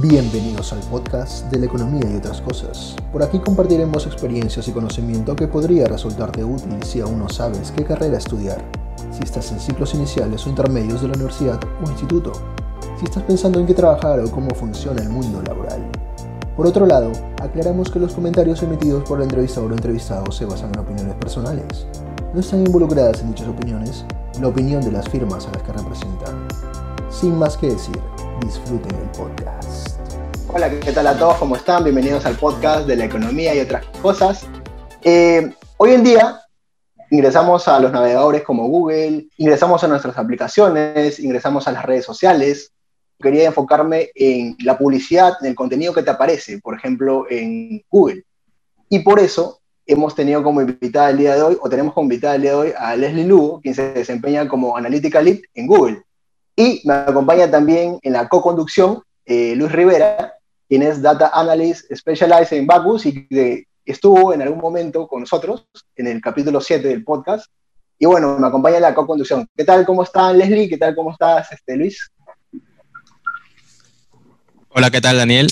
[0.00, 2.96] Bienvenidos al podcast de la economía y otras cosas.
[3.12, 7.84] Por aquí compartiremos experiencias y conocimiento que podría resultarte útil si aún no sabes qué
[7.84, 8.64] carrera estudiar,
[9.10, 12.32] si estás en ciclos iniciales o intermedios de la universidad o instituto,
[12.98, 15.86] si estás pensando en qué trabajar o cómo funciona el mundo laboral.
[16.56, 17.12] Por otro lado,
[17.42, 21.86] aclaramos que los comentarios emitidos por el entrevistador o entrevistado se basan en opiniones personales.
[22.32, 24.06] No están involucradas en dichas opiniones
[24.40, 26.48] la opinión de las firmas a las que representan.
[27.10, 28.00] Sin más que decir,
[28.44, 30.00] disfruten el podcast.
[30.48, 31.36] Hola, ¿qué tal a todos?
[31.36, 31.84] ¿Cómo están?
[31.84, 34.46] Bienvenidos al podcast de la economía y otras cosas.
[35.02, 36.40] Eh, hoy en día
[37.10, 42.72] ingresamos a los navegadores como Google, ingresamos a nuestras aplicaciones, ingresamos a las redes sociales.
[43.20, 48.24] Quería enfocarme en la publicidad, en el contenido que te aparece, por ejemplo, en Google.
[48.88, 52.34] Y por eso hemos tenido como invitada el día de hoy, o tenemos como invitada
[52.34, 56.02] el día de hoy a Leslie Lugo, quien se desempeña como Analytical Lead en Google.
[56.56, 60.34] Y me acompaña también en la co-conducción eh, Luis Rivera,
[60.68, 65.66] quien es Data Analyst Specialized en Bacus y que estuvo en algún momento con nosotros
[65.96, 67.46] en el capítulo 7 del podcast.
[67.98, 69.48] Y bueno, me acompaña en la co-conducción.
[69.56, 69.86] ¿Qué tal?
[69.86, 70.68] ¿Cómo está Leslie?
[70.68, 70.94] ¿Qué tal?
[70.94, 72.10] ¿Cómo estás, este, Luis?
[74.68, 75.48] Hola, ¿qué tal, Daniel?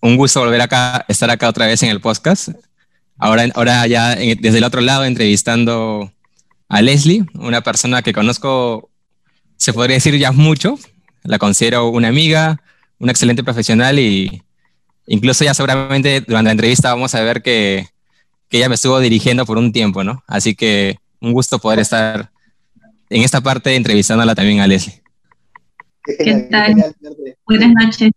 [0.00, 2.48] Un gusto volver acá, estar acá otra vez en el podcast.
[3.16, 6.12] Ahora, ahora ya desde el otro lado entrevistando
[6.68, 8.90] a Leslie, una persona que conozco
[9.56, 10.78] se podría decir ya mucho.
[11.22, 12.60] La considero una amiga,
[12.98, 14.42] una excelente profesional y
[15.06, 17.88] incluso ya seguramente durante la entrevista vamos a ver que,
[18.48, 20.22] que ella me estuvo dirigiendo por un tiempo, ¿no?
[20.26, 22.30] Así que un gusto poder estar
[23.10, 25.02] en esta parte entrevistándola también a Leslie.
[26.04, 26.74] ¿Qué tal?
[27.46, 28.10] Buenas noches.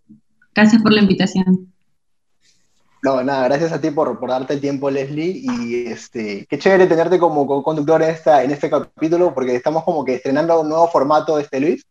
[0.54, 1.72] Gracias por la invitación.
[3.08, 5.42] No, nada, gracias a ti por, por darte el tiempo, Leslie.
[5.42, 10.04] Y este, qué chévere tenerte como conductor en, esta, en este capítulo, porque estamos como
[10.04, 11.86] que estrenando un nuevo formato, este Luis.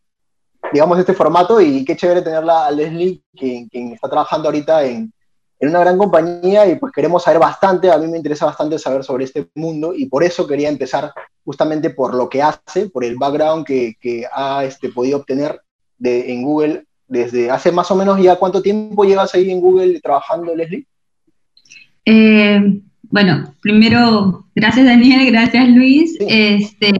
[0.71, 5.11] Digamos, este formato, y qué chévere tenerla a Leslie, quien, quien está trabajando ahorita en,
[5.59, 9.03] en, una gran compañía, y pues queremos saber bastante, a mí me interesa bastante saber
[9.03, 13.15] sobre este mundo, y por eso quería empezar justamente por lo que hace, por el
[13.15, 15.61] background que, que ha este, podido obtener
[15.97, 19.99] de, en Google desde hace más o menos ya cuánto tiempo llevas ahí en Google
[19.99, 20.85] trabajando, Leslie.
[22.09, 22.79] Eh,
[23.09, 26.15] bueno, primero, gracias Daniel, gracias Luis.
[26.21, 26.93] Este,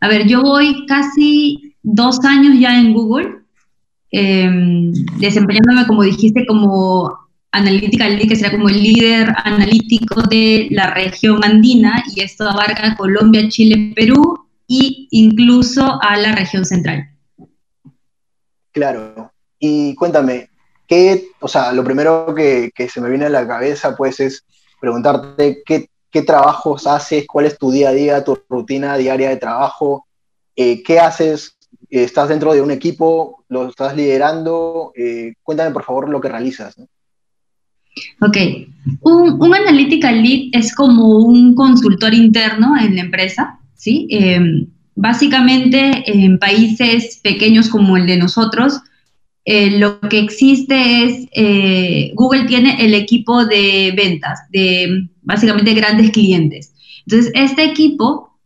[0.00, 3.38] a ver, yo voy casi dos años ya en Google,
[4.12, 7.18] em, desempeñándome, como dijiste, como
[7.50, 12.94] Analytical Lead, que será como el líder analítico de la región andina, y esto abarca
[12.96, 14.38] Colombia, Chile, Perú
[14.68, 17.08] e incluso a la región central.
[18.70, 19.32] Claro.
[19.58, 20.48] Y cuéntame,
[20.86, 24.44] ¿qué, o sea, lo primero que, se me viene a la cabeza, pues, es
[24.80, 25.88] preguntarte qué,
[26.22, 30.06] trabajos haces, cuál es tu día a día, tu rutina diaria de trabajo,
[30.54, 31.56] eh, qué haces,
[31.88, 36.76] estás dentro de un equipo, lo estás liderando, eh, cuéntame por favor lo que realizas.
[38.20, 38.36] Ok,
[39.02, 44.06] un, un, analytical lead es como un consultor interno en la empresa, ¿sí?
[44.10, 48.80] Em, básicamente en países pequeños como el de nosotros,
[49.44, 56.10] eh, lo que existe es, eh, Google tiene el equipo de ventas, de básicamente grandes
[56.10, 56.72] clientes.
[57.06, 58.38] Entonces, este equipo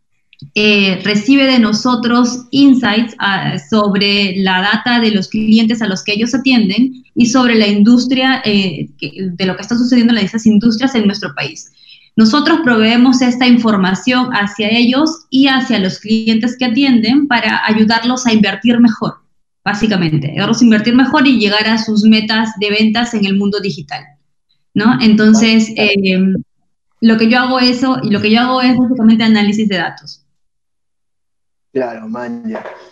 [0.54, 6.14] eh, recibe de nosotros insights ah, sobre la data de los clientes a los que
[6.14, 11.06] ellos atienden y sobre la industria, de lo que está sucediendo en esas industrias en
[11.06, 11.72] nuestro país.
[12.16, 18.32] Nosotros proveemos esta información hacia ellos y hacia los clientes que atienden para ayudarlos a
[18.32, 19.25] invertir mejor
[19.66, 23.58] básicamente, ayudarlos a invertir mejor y llegar a sus metas de ventas en el mundo
[23.58, 24.04] digital,
[24.74, 24.96] ¿no?
[25.02, 25.98] Entonces, eh,
[27.00, 30.24] lo que yo hago eso, y lo que yo hago es básicamente análisis de datos.
[31.72, 32.44] Claro, man,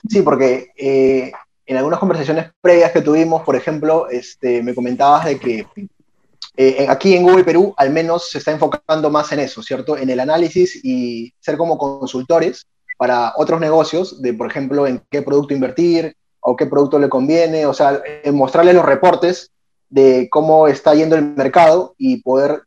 [0.08, 1.30] Sí, porque eh,
[1.64, 5.66] en algunas conversaciones previas que tuvimos, por ejemplo, este, me comentabas de que
[6.56, 9.96] eh, aquí en Google Perú al menos se está enfocando más en eso, ¿cierto?
[9.96, 12.66] En el análisis y ser como consultores
[12.98, 17.64] para otros negocios, de por ejemplo en qué producto invertir, o qué producto le conviene,
[17.64, 19.50] o sea, mostrarle los reportes
[19.88, 22.62] de cómo está yendo el mercado y poder,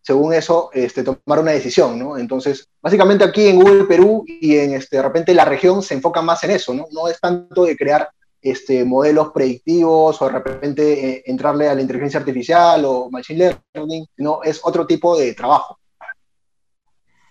[0.00, 2.18] según eso, este, tomar una decisión, ¿no?
[2.18, 6.20] Entonces, básicamente aquí en Google Perú y en este, de repente la región se enfoca
[6.20, 6.86] más en eso, ¿no?
[6.90, 8.08] No es tanto de crear
[8.40, 14.04] este, modelos predictivos o de repente eh, entrarle a la inteligencia artificial o machine learning,
[14.16, 15.78] sino es otro tipo de trabajo.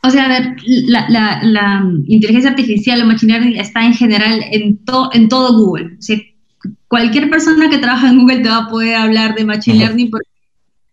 [0.04, 0.56] O sea, a ver,
[0.88, 4.80] la, inteligencia artificial o machine learning está en general en,
[5.14, 5.96] en todo Google.
[5.98, 6.18] O sea,
[6.88, 10.30] cualquier persona que trabaja en Google te va a poder hablar de machine learning porque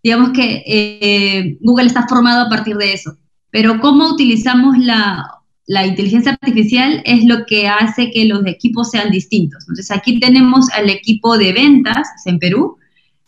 [0.03, 3.17] digamos que eh, Google está formado a partir de eso.
[3.51, 5.27] Pero cómo utilizamos la,
[5.69, 9.65] la inteligencia artificial es lo que hace que los equipos sean distintos.
[9.65, 12.79] Entonces, aquí tenemos al equipo de ventas en Perú,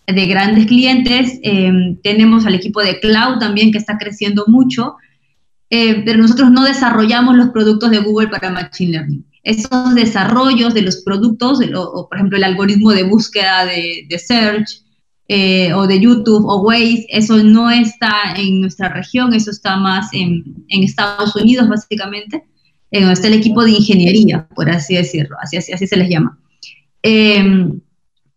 [0.06, 1.38] de grandes clientes.
[1.42, 4.96] Em, tenemos al equipo de cloud también que está creciendo mucho,
[5.70, 9.24] eh, pero nosotros no desarrollamos los productos de Google para Machine Learning.
[9.44, 14.82] Esos desarrollos de los productos, o, por ejemplo el algoritmo de búsqueda de, Search
[15.28, 20.08] eh, o de YouTube o Waze, eso no está en nuestra región, eso está más
[20.12, 22.42] en, Estados Unidos básicamente,
[22.90, 26.10] en donde está el equipo de ingeniería, por así decirlo, así, así, así se les
[26.10, 26.36] llama.
[27.02, 27.80] Em,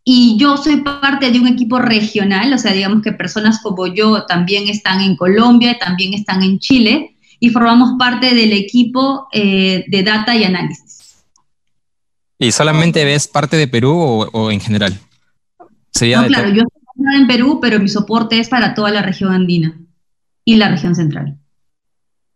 [0.05, 4.25] y yo soy parte de un equipo regional, o sea, digamos que personas como yo
[4.25, 7.12] también están en Colombia, también están en Chile,
[7.43, 11.25] y formamos parte del equipo eh, de data y análisis.
[12.39, 14.97] ¿Y solamente ves parte de Perú o, en general?
[14.97, 19.77] no, claro, yo estoy en Perú, pero mi soporte es para toda la región andina
[20.45, 21.37] y la región central.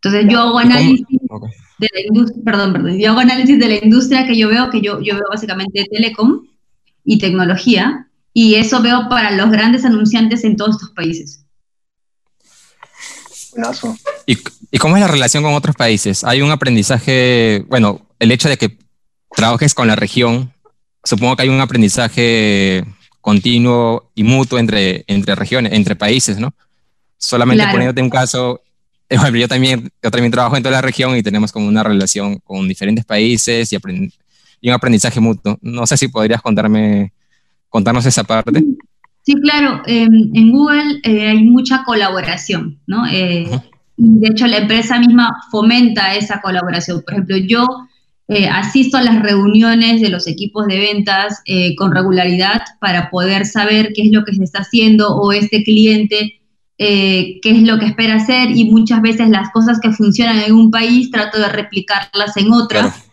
[0.01, 4.27] Entonces yo hago análisis de la industria, perdón, perdón, yo hago análisis de la industria
[4.27, 6.41] que yo veo, que yo, yo veo básicamente telecom,
[7.05, 11.45] y tecnología, y eso veo para los grandes anunciantes en todos estos países.
[14.25, 14.37] ¿Y,
[14.71, 16.23] ¿Y cómo es la relación con otros países?
[16.23, 18.77] Hay un aprendizaje, bueno, el hecho de que
[19.35, 20.53] trabajes con la región,
[21.03, 22.83] supongo que hay un aprendizaje
[23.21, 26.53] continuo y mutuo entre, entre regiones, entre países, ¿no?
[27.17, 28.61] Solamente poniéndote un caso,
[29.09, 32.67] yo también, yo también trabajo en toda la región y tenemos como una relación con
[32.67, 33.77] diferentes países y,
[34.61, 35.57] y un aprendizaje mutuo.
[35.61, 37.13] No sé si podrías contarme,
[37.69, 38.63] contarnos esa parte.
[39.27, 39.81] Sí, claro.
[39.85, 43.05] Em, en Google eh, hay mucha colaboración, ¿no?
[43.07, 43.49] Eh,
[43.97, 47.01] de hecho, la empresa misma fomenta esa colaboración.
[47.01, 47.67] Por ejemplo, yo
[48.29, 51.41] eh, asisto a las reuniones de los equipos de ventas
[51.77, 56.39] con regularidad para poder saber qué es lo que se está haciendo o este cliente
[56.77, 60.71] qué es lo que espera hacer y muchas veces las cosas que funcionan en un
[60.71, 63.07] país trato de replicarlas en otras.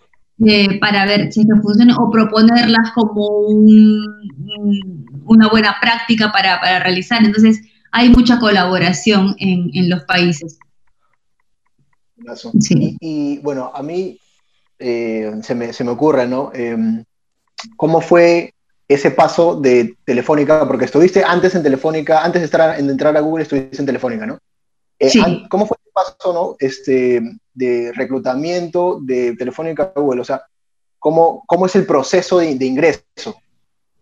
[0.44, 3.46] Eh, para ver si esto funciona o proponerlas como
[5.26, 7.24] una buena práctica para, para, realizar.
[7.24, 7.60] Entonces,
[7.92, 10.58] hay mucha colaboración en, en los países.
[12.60, 12.96] Sí.
[13.00, 14.18] Y, bueno, a mí
[14.78, 16.50] eh, se, me, se, me, ocurre, ¿no?
[16.54, 17.04] Em,
[17.76, 18.54] ¿Cómo fue
[18.88, 20.66] ese paso de Telefónica?
[20.66, 24.26] Porque estuviste antes en Telefónica, antes de, estar, de entrar a Google, estuviste en Telefónica,
[24.26, 24.38] ¿no?
[24.98, 25.46] Eh, sí.
[25.48, 26.56] ¿Cómo fue el paso, ¿no?
[26.58, 27.20] Este,
[27.52, 30.20] de reclutamiento de Telefónica Google?
[30.20, 30.42] O sea,
[30.98, 33.36] ¿cómo, cómo es el proceso de, ingreso?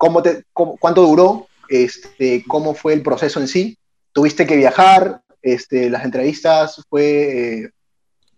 [0.02, 1.46] ¿Cómo te, ¿Cuánto duró?
[1.69, 3.78] Este, ¿Cómo fue el proceso en sí?
[4.12, 5.22] ¿Tuviste que viajar?
[5.40, 7.70] Este, ¿Las entrevistas fue eh,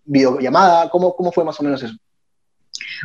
[0.05, 0.91] videollamada?
[0.91, 1.95] ¿Cómo, ¿Cómo fue más o menos eso?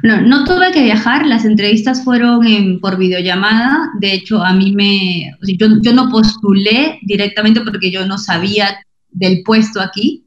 [0.03, 2.41] No, no tuve que viajar, las entrevistas fueron
[2.81, 3.91] por videollamada.
[3.97, 5.37] De hecho, a mí me.
[5.57, 8.77] Yo, yo, no postulé directamente porque yo no sabía
[9.09, 10.25] del puesto aquí.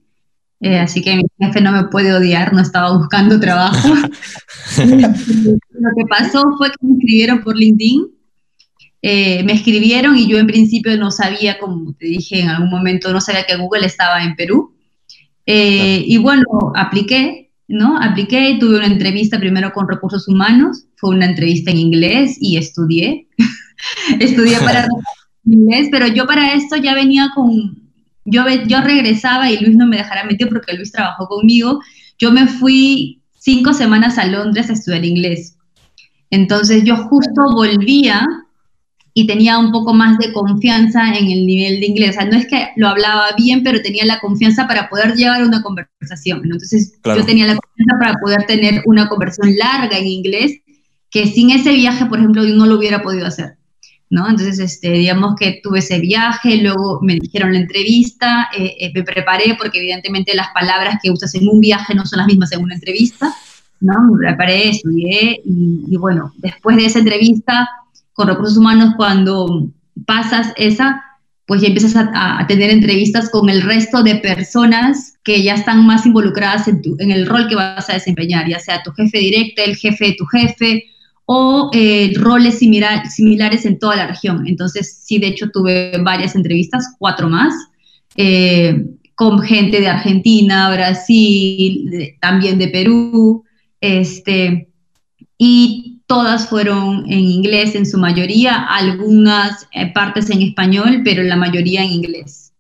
[0.61, 3.89] Eh, así que mi jefe no me puede odiar, no estaba buscando trabajo.
[4.79, 8.22] Lo que pasó fue que me escribieron por LinkedIn.
[9.05, 13.13] Eh, me escribieron y yo en principio no sabía, como te dije en algún momento,
[13.13, 14.77] no sabía que Google estaba en Perú.
[15.45, 16.45] Eh, y bueno,
[16.77, 18.01] apliqué, ¿no?
[18.01, 23.27] Apliqué, tuve una entrevista primero con recursos humanos, fue una entrevista en inglés y estudié.
[24.21, 24.87] estudié para
[25.45, 27.83] inglés, pero yo para esto ya venía con,
[28.25, 31.81] yo, yo regresaba y Luis no me dejara mentir porque Luis trabajó conmigo.
[32.19, 35.57] Yo me fui cinco semanas a Londres a estudiar inglés.
[36.31, 38.25] Entonces yo justo volvía
[39.15, 42.11] y tenía un poco más de confianza en el nivel de inglés.
[42.11, 45.45] O sea, no es que lo hablaba bien, pero tenía la confianza para poder llevar
[45.45, 46.41] una conversación.
[46.45, 50.61] Entonces yo tenía la confianza para poder tener una conversación larga en inglés,
[51.11, 53.57] que sin ese viaje, por ejemplo, yo no lo hubiera podido hacer.
[54.13, 54.29] ¿no?
[54.29, 59.05] Entonces, este, digamos que tuve ese viaje, luego me dijeron la entrevista, eh, eh, me
[59.05, 62.63] preparé porque evidentemente las palabras que usas en un viaje no son las mismas en
[62.63, 63.35] una entrevista,
[63.81, 63.95] ¿no?
[64.13, 67.67] Me preparé, estudié y, bueno, después de esa entrevista
[68.13, 69.71] con recursos humanos, cuando
[70.07, 71.03] pasas esa,
[71.47, 76.07] pues ya empiezas a, tener entrevistas con el resto de personas que ya están más
[76.07, 79.77] involucradas en, en el rol que vas a desempeñar, ya sea tu jefe directo, el
[79.77, 80.85] jefe de tu jefe,
[81.25, 84.47] o eh, roles similares en toda la región.
[84.47, 87.55] Entonces, sí, de hecho, tuve varias entrevistas, cuatro más,
[88.17, 93.45] eh, con gente de Argentina, Brasil, también de Perú,
[93.81, 94.69] este,
[95.39, 101.37] y todas fueron en inglés en su mayoría, algunas eh, partes en español, pero la
[101.37, 102.53] mayoría en inglés.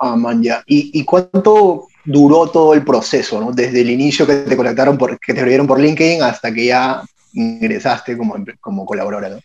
[0.00, 0.64] Ah, man, ya.
[0.66, 3.52] ¿Y, cuánto duró todo el proceso, ¿no?
[3.52, 7.04] Desde el inicio que te conectaron, por, que te escribieron por LinkedIn hasta que ya
[7.34, 9.38] ingresaste como, como colaboradora,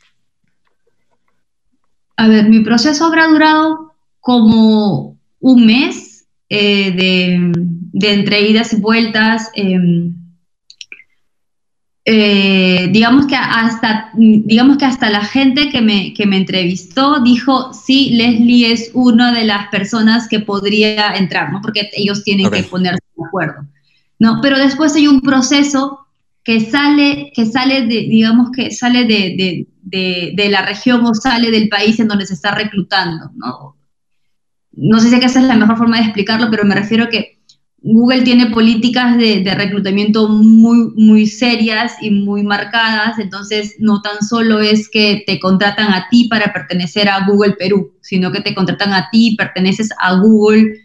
[2.18, 9.52] A ver, mi proceso habrá durado como un mes eh, de, entre idas y vueltas.
[9.54, 10.23] Em,
[12.06, 17.72] eh, digamos, que hasta, digamos que hasta la gente que me, que me entrevistó dijo,
[17.74, 21.62] sí, Leslie es una de las personas que podría entrar, ¿no?
[21.62, 23.66] Porque ellos tienen que ponerse de acuerdo,
[24.20, 24.40] ¿no?
[24.42, 26.00] Pero después hay un proceso
[26.44, 31.52] que sale, que sale de, digamos que sale de, de, de, la región o sale
[31.52, 33.78] del país en donde se está reclutando, ¿no?
[34.74, 37.40] No sé si esa es la mejor forma de explicarlo, pero me refiero a que
[37.86, 44.62] Google tiene políticas de, reclutamiento muy, muy serias y muy marcadas, entonces no tan solo
[44.62, 48.94] es que te contratan a ti para pertenecer a Google Perú, sino que te contratan
[48.94, 50.80] a ti y perteneces a Google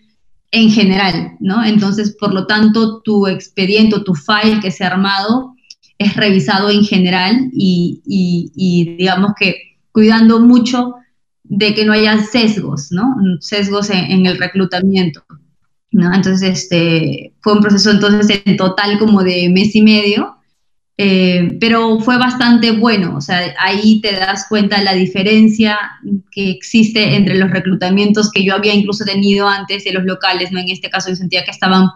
[0.51, 1.65] en general, ¿no?
[1.65, 5.55] Entonces, por lo tanto, tu expediente, tu file que se ha armado
[5.99, 8.01] es revisado en general y,
[8.99, 9.55] digamos que
[9.93, 10.95] cuidando mucho
[11.45, 13.15] de que no haya sesgos, ¿no?
[13.41, 15.25] Sesgos en, el reclutamiento,
[15.91, 16.15] ¿no?
[16.15, 20.37] Entonces, este, fue un proceso entonces en total como de mes y medio,
[21.01, 25.79] eh, pero fue bastante bueno, o sea, ahí te das cuenta de la diferencia
[26.33, 30.59] que existe entre los reclutamientos que yo había incluso tenido antes de los locales, ¿no?
[30.59, 31.87] En este caso yo sentía que estaban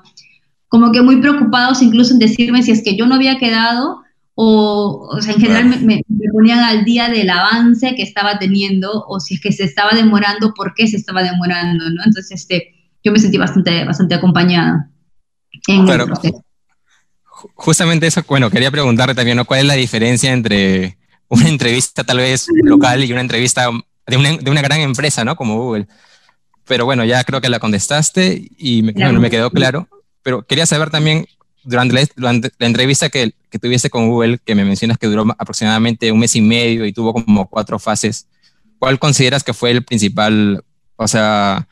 [0.68, 4.02] como que muy preocupados incluso en decirme si es que yo no había quedado
[4.34, 9.04] o, o sea, en general me, me, ponían al día del avance que estaba teniendo
[9.06, 12.02] o si es que se estaba demorando, por qué se estaba demorando, ¿no?
[12.04, 12.72] Entonces, este,
[13.04, 14.88] yo me sentí bastante, bastante acompañada
[15.68, 16.44] en el proceso
[17.54, 19.44] justamente eso, bueno, quería preguntarte también, ¿no?
[19.44, 20.96] ¿cuál es la diferencia entre
[21.28, 23.70] una entrevista tal vez local y una entrevista
[24.06, 25.36] de una, de una gran empresa, ¿no?
[25.36, 25.86] Como Google.
[26.66, 29.88] Pero bueno, ya creo que la contestaste y me, me quedó claro.
[30.22, 31.26] Pero quería saber también,
[31.64, 35.24] durante la, durante la entrevista que, que, tuviste con Google, que me mencionas que duró
[35.38, 38.26] aproximadamente un mes y medio y tuvo como cuatro fases,
[38.78, 40.62] ¿cuál consideras que fue el principal,
[40.96, 41.66] o sea,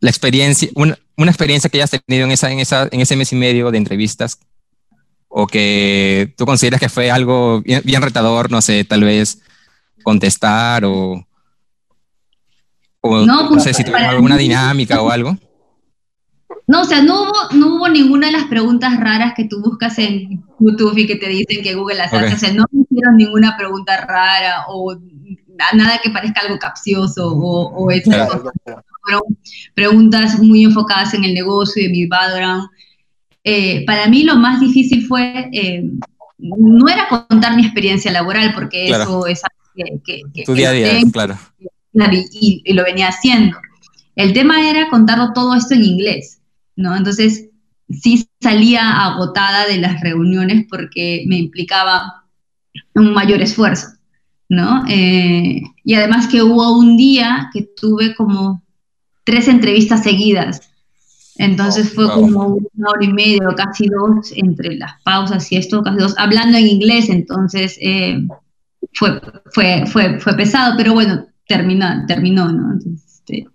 [0.00, 3.32] la experiencia, una, una experiencia que hayas tenido en, esa, en, esa, en ese mes
[3.32, 4.38] y medio de entrevistas
[5.28, 9.42] o que tú consideras que fue algo bien, retador, no sé, tal vez
[10.02, 11.26] contestar o,
[13.02, 15.36] no, pues, sé si tuvieron alguna dinámica o algo.
[16.66, 19.98] No, o sea, no hubo, no hubo ninguna de las preguntas raras que tú buscas
[19.98, 22.34] en YouTube y que te dicen que Google las hace.
[22.34, 24.96] O sea, no hicieron ninguna pregunta rara o
[25.74, 27.90] nada que parezca algo capcioso o, o
[29.06, 29.38] Fueron
[29.74, 32.68] preguntas muy enfocadas en el negocio y en mi background.
[33.44, 35.84] Eh, para mí lo más difícil fue, eh,
[36.38, 40.22] no era contar mi experiencia laboral, porque eso es algo que...
[40.34, 41.38] que tu día a día, claro.
[42.32, 43.56] Y, y, lo venía haciendo.
[44.16, 46.40] El tema era contarlo todo esto en inglés,
[46.74, 46.96] ¿no?
[46.96, 47.48] Entonces,
[47.88, 52.24] sí salía agotada de las reuniones porque me implicaba
[52.94, 53.88] un mayor esfuerzo,
[54.48, 54.84] ¿no?
[54.88, 58.62] Eh, y además que hubo un día que tuve como
[59.26, 60.62] tres entrevistas seguidas
[61.38, 65.98] entonces fue como una hora y media, casi dos, entre las pausas y esto, casi
[65.98, 68.18] dos, hablando en inglés, entonces eh,
[68.94, 69.20] fue,
[69.52, 72.78] fue, fue, fue pesado, pero bueno, terminó, terminó ¿no?
[72.78, 73.46] Este,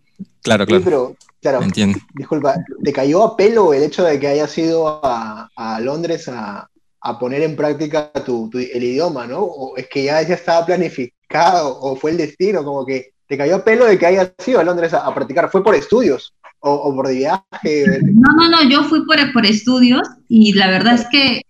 [0.44, 0.84] claro, claro.
[0.84, 1.98] pero, claro, Entiendo.
[2.13, 6.70] disculpa, ¿te cayó a pelo el hecho de que hayas ido a, a Londres a,
[7.00, 9.40] a, poner en práctica tu, tu, el idioma, ¿no?
[9.40, 12.63] ¿O es que ya, ya estaba planificado o fue el destino?
[12.63, 15.63] Como que te cayó pelo de que hayas ido a Londres a, a practicar, ¿fue
[15.63, 16.33] por estudios?
[16.61, 17.85] o, por viaje?
[18.13, 21.41] No, no, no, yo fui por, por estudios y la verdad es que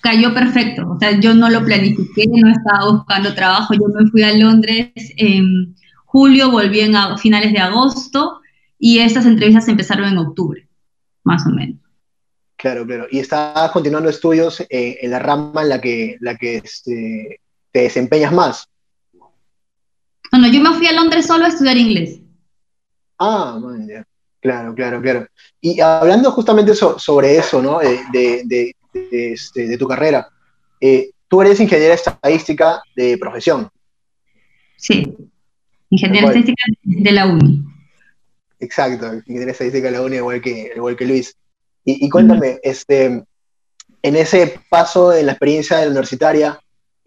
[0.00, 0.88] cayó perfecto.
[0.88, 3.74] O sea, yo no lo planifiqué, no estaba buscando trabajo.
[3.74, 5.74] Yo me fui a Londres en
[6.04, 8.40] julio, volví en a finales de agosto
[8.78, 10.68] y estas entrevistas empezaron en octubre,
[11.24, 11.80] más o menos.
[12.56, 13.06] Claro, claro.
[13.10, 17.40] Y estabas continuando estudios eh, en la rama en la que, la que este,
[17.72, 18.69] te desempeñas más.
[20.30, 22.20] Bueno, yo me fui a Londres solo a estudiar inglés.
[23.18, 23.88] Ah, man,
[24.40, 25.26] claro, claro, claro.
[25.60, 27.80] Y hablando justamente sobre eso, ¿no?
[27.80, 30.28] De, este, de tu carrera,
[30.80, 33.68] eh, tú eres ingeniera estadística de profesión.
[34.76, 35.14] Sí,
[35.90, 37.64] ingeniera estadística de la UNI.
[38.60, 41.36] Exacto, ingeniera estadística de la UNI, igual que, igual que Luis.
[41.84, 43.24] Y, cuéntame, este,
[44.02, 46.60] en ese paso en la experiencia universitaria,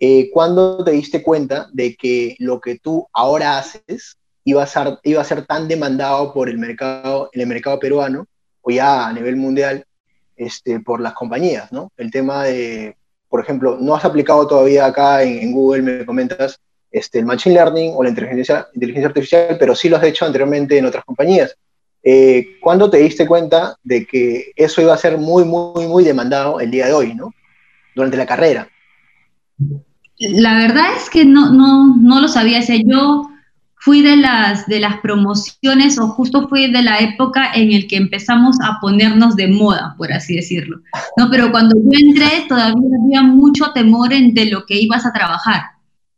[0.06, 5.00] eh, ¿cuándo te diste cuenta de que lo que tú ahora haces iba a ser,
[5.04, 8.28] iba a ser tan demandado por el mercado, en el mercado peruano
[8.64, 9.86] o ya a nivel mundial
[10.36, 11.90] este, por las compañías, ¿no?
[11.96, 12.98] El tema de,
[13.30, 16.60] por ejemplo, no has aplicado todavía acá en, Google, me comentas,
[16.92, 20.78] este, el Machine Learning o la inteligencia, inteligencia artificial, pero sí lo has hecho anteriormente
[20.78, 21.56] en otras compañías.
[22.04, 26.60] Eh, ¿Cuándo te diste cuenta de que eso iba a ser muy, muy, muy demandado
[26.60, 27.34] el día de hoy, ¿no?
[27.96, 28.68] Durante la carrera.
[30.20, 32.60] La verdad es que no, no, no lo sabía.
[32.60, 33.30] O yo
[33.84, 37.98] fui de las, de las promociones o justo fui de la época en el que
[37.98, 40.80] empezamos a ponernos de moda, por así decirlo.
[41.18, 41.30] ¿no?
[41.30, 45.64] Pero cuando yo entré todavía había mucho temor en de lo que ibas a trabajar.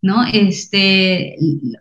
[0.04, 0.24] ¿no?
[0.32, 1.36] Este,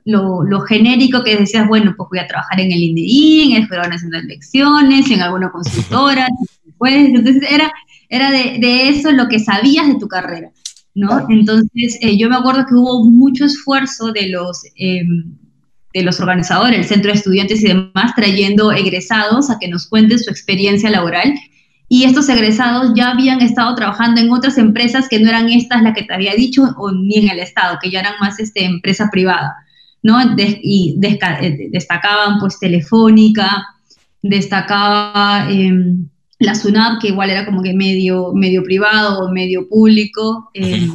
[0.07, 3.69] lo, lo, genérico que decías, bueno, pues voy a trabajar en el INDI, en el
[3.69, 6.27] Foro Nacional de Elecciones, en alguna consultora,
[6.79, 7.71] pues, entonces era,
[8.09, 10.51] era de, de, eso lo que sabías de tu carrera,
[10.95, 11.27] ¿no?
[11.29, 15.03] Entonces, eh, yo me acuerdo que hubo mucho esfuerzo de los, eh,
[15.93, 20.19] de los organizadores, el centro de estudiantes y demás, trayendo egresados a que nos cuenten
[20.19, 21.35] su experiencia laboral.
[21.89, 25.95] Y estos egresados ya habían estado trabajando en otras empresas que no eran estas las
[25.95, 29.11] que te había dicho, o ni en el Estado, que ya eran más este, empresa
[29.13, 29.55] privada,
[30.03, 30.19] ¿no?
[30.39, 33.65] y eh, destacaban pues Telefónica,
[34.23, 35.73] destacaba eh,
[36.39, 40.51] la SUNAP, que igual era como que medio, medio privado o medio público.
[40.55, 40.89] Eh,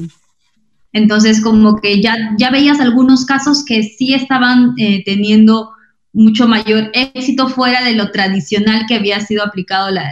[0.91, 5.71] entonces, como que ya, ya veías algunos casos que sí estaban eh, teniendo
[6.11, 10.11] mucho mayor éxito fuera de lo tradicional que había sido aplicado la,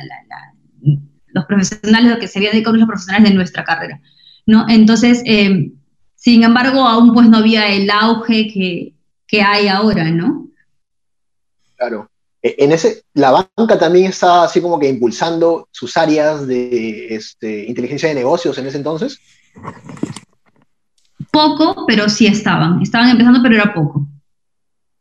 [1.27, 3.99] los profesionales, lo que se había dedicado los profesionales de nuestra carrera,
[4.45, 4.65] ¿no?
[4.69, 5.71] Entonces, eh,
[6.15, 8.93] sin embargo, aún pues no había el auge que,
[9.27, 10.49] que hay ahora, ¿no?
[11.75, 12.09] Claro.
[12.41, 17.65] E, en ese, la banca también está así como que impulsando sus áreas de este,
[17.65, 19.19] inteligencia de negocios en ese entonces.
[21.31, 22.81] Poco, pero sí estaban.
[22.81, 24.07] Estaban empezando, pero era poco.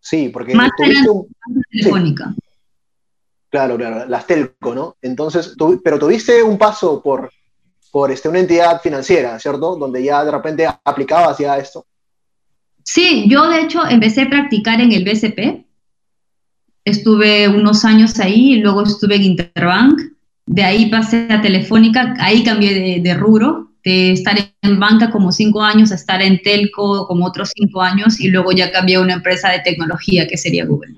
[0.00, 1.26] Sí, porque Más tuviste un...
[1.70, 2.34] telefónica.
[3.48, 4.96] Claro, claro, las telco, ¿no?
[5.02, 7.30] Entonces, pero tuviste un paso por,
[7.90, 9.76] por este, una entidad financiera, ¿cierto?
[9.76, 11.86] Donde ya de repente aplicabas ya esto.
[12.84, 15.65] Sí, yo de hecho empecé a practicar en el BCP.
[16.86, 20.00] Estuve unos años ahí, luego estuve en Interbank.
[20.46, 25.30] De ahí pasé a Telefónica, ahí cambié de, de rubro de estar en banca como
[25.30, 29.00] cinco años a estar en telco como otros cinco años y luego ya cambié a
[29.00, 30.92] una empresa de tecnología que sería Google.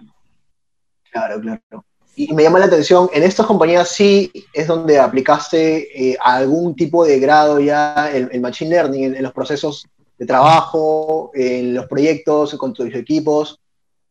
[1.11, 1.85] Claro, claro.
[2.17, 7.05] Y me llama la atención, en estas compañías sí es donde aplicaste eh, algún tipo
[7.05, 9.87] de grado ya en, Machine Learning, en, los procesos
[10.19, 13.61] de trabajo, en los proyectos, con tus equipos.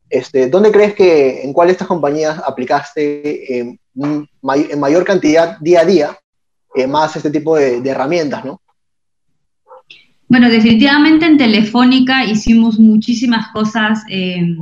[0.10, 3.80] Este, ¿Dónde crees que, en cuál de estas compañías aplicaste en
[4.42, 6.18] mayor cantidad día a día
[6.76, 8.62] eh, más este tipo de, herramientas, ¿no?
[10.30, 14.56] Bueno, definitivamente en Telefónica hicimos muchísimas cosas eh,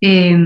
[0.00, 0.36] eh,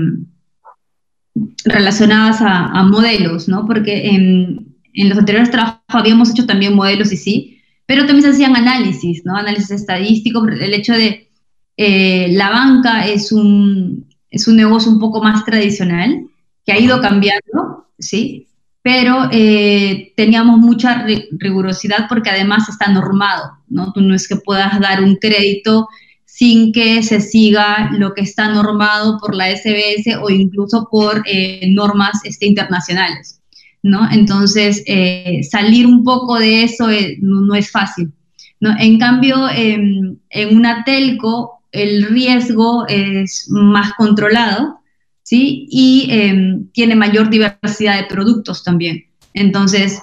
[1.65, 3.65] relacionadas a, modelos, ¿no?
[3.65, 8.55] Porque en, los anteriores trabajos habíamos hecho también modelos y sí, pero también se hacían
[8.55, 9.35] análisis, ¿no?
[9.35, 11.29] Análisis estadísticos, el hecho de
[11.77, 16.27] eh, la banca es un, es un negocio un poco más tradicional,
[16.65, 18.47] que ha ido cambiando, ¿sí?
[18.85, 21.07] pero eh, teníamos mucha
[21.39, 23.91] rigurosidad porque además está normado, ¿no?
[23.91, 25.87] Tú no es que puedas dar un crédito
[26.23, 31.67] sin que se siga lo que está normado por la SBS o incluso por eh,
[31.73, 33.41] normas este, internacionales,
[33.81, 34.07] ¿no?
[34.11, 36.89] Entonces, eh, salir un poco de eso
[37.21, 38.13] no, es fácil,
[38.59, 38.69] ¿no?
[38.77, 40.19] En cambio, en
[40.51, 44.79] una telco, el riesgo es más controlado,
[45.23, 45.67] ¿sí?
[45.69, 49.05] Y em, tiene mayor diversidad de productos también.
[49.33, 50.01] Entonces,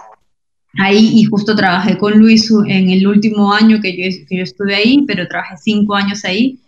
[0.78, 4.74] ahí, y justo trabajé con Luis en el último año que yo, que yo estuve
[4.74, 6.58] ahí, pero trabajé cinco años ahí,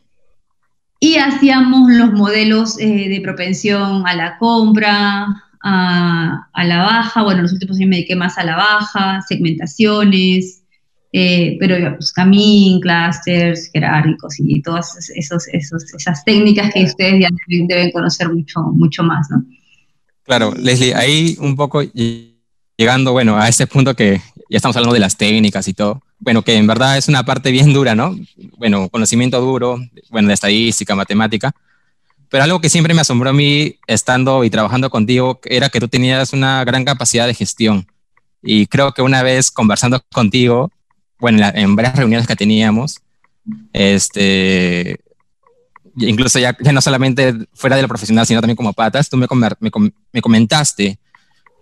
[1.00, 5.26] y hacíamos los modelos eh, de propensión a la compra,
[5.62, 10.63] a, a, la baja, bueno, los últimos años me dediqué más a la baja, segmentaciones,
[11.16, 17.28] eh, pero pues Camin, clusters, jerárquicos y todas esos, esos, esas técnicas que ustedes ya
[17.68, 19.44] deben conocer mucho, mucho más, ¿no?
[20.24, 21.82] Claro, Leslie, ahí un poco
[22.76, 26.42] llegando, bueno, a este punto que ya estamos hablando de las técnicas y todo, bueno,
[26.42, 28.18] que en verdad es una parte bien dura, ¿no?
[28.58, 29.78] Bueno, conocimiento duro,
[30.10, 31.54] bueno, de estadística, matemática,
[32.28, 35.86] pero algo que siempre me asombró a mí estando y trabajando contigo era que tú
[35.86, 37.86] tenías una gran capacidad de gestión.
[38.42, 40.72] Y creo que una vez conversando contigo,
[41.24, 43.00] bueno, en, varias reuniones que teníamos,
[43.72, 45.00] este,
[45.96, 49.26] incluso ya, ya, no solamente fuera de lo profesional, sino también como patas, tú me,
[49.34, 49.70] me,
[50.12, 50.98] me, comentaste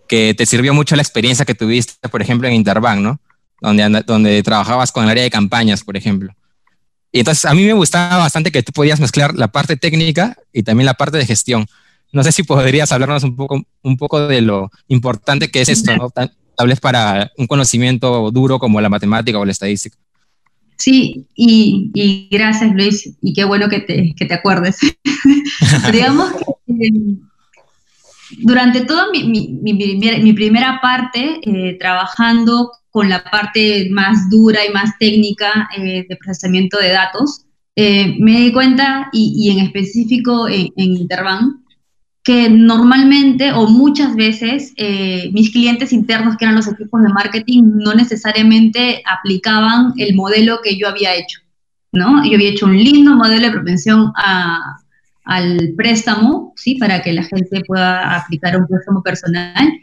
[0.09, 3.21] que te sirvió mucho la experiencia que tuviste, por ejemplo, en Interbank, ¿no?
[3.61, 6.35] Donde, donde trabajabas con el área de campañas, por ejemplo.
[7.13, 10.63] Y entonces a mí me gustaba bastante que tú podías mezclar la parte técnica y
[10.63, 11.67] también la parte de gestión.
[12.11, 15.95] No sé si podrías hablarnos un poco, un poco de lo importante que es esto,
[15.95, 16.11] ¿no?
[16.55, 19.97] tal vez para un conocimiento duro como la matemática o la estadística.
[20.77, 24.77] Sí, y, gracias Luis, y qué bueno que te, que te acuerdes.
[25.91, 26.91] Digamos que eh,
[28.39, 34.71] durante toda mi, mi, mi, primera parte, eh, trabajando con la parte más dura y
[34.71, 40.67] más técnica eh, de procesamiento de datos, eh, me di cuenta, y, en específico en,
[40.75, 41.62] en Interbank,
[42.23, 47.63] que normalmente o muchas veces eh, mis clientes internos, que eran los equipos de marketing,
[47.75, 51.41] no necesariamente aplicaban el modelo que yo había hecho,
[51.91, 52.23] ¿no?
[52.25, 54.13] Yo había hecho un lindo modelo de propensión
[55.25, 56.75] al préstamo, ¿sí?
[56.75, 59.73] Para que la gente pueda aplicar un préstamo personal,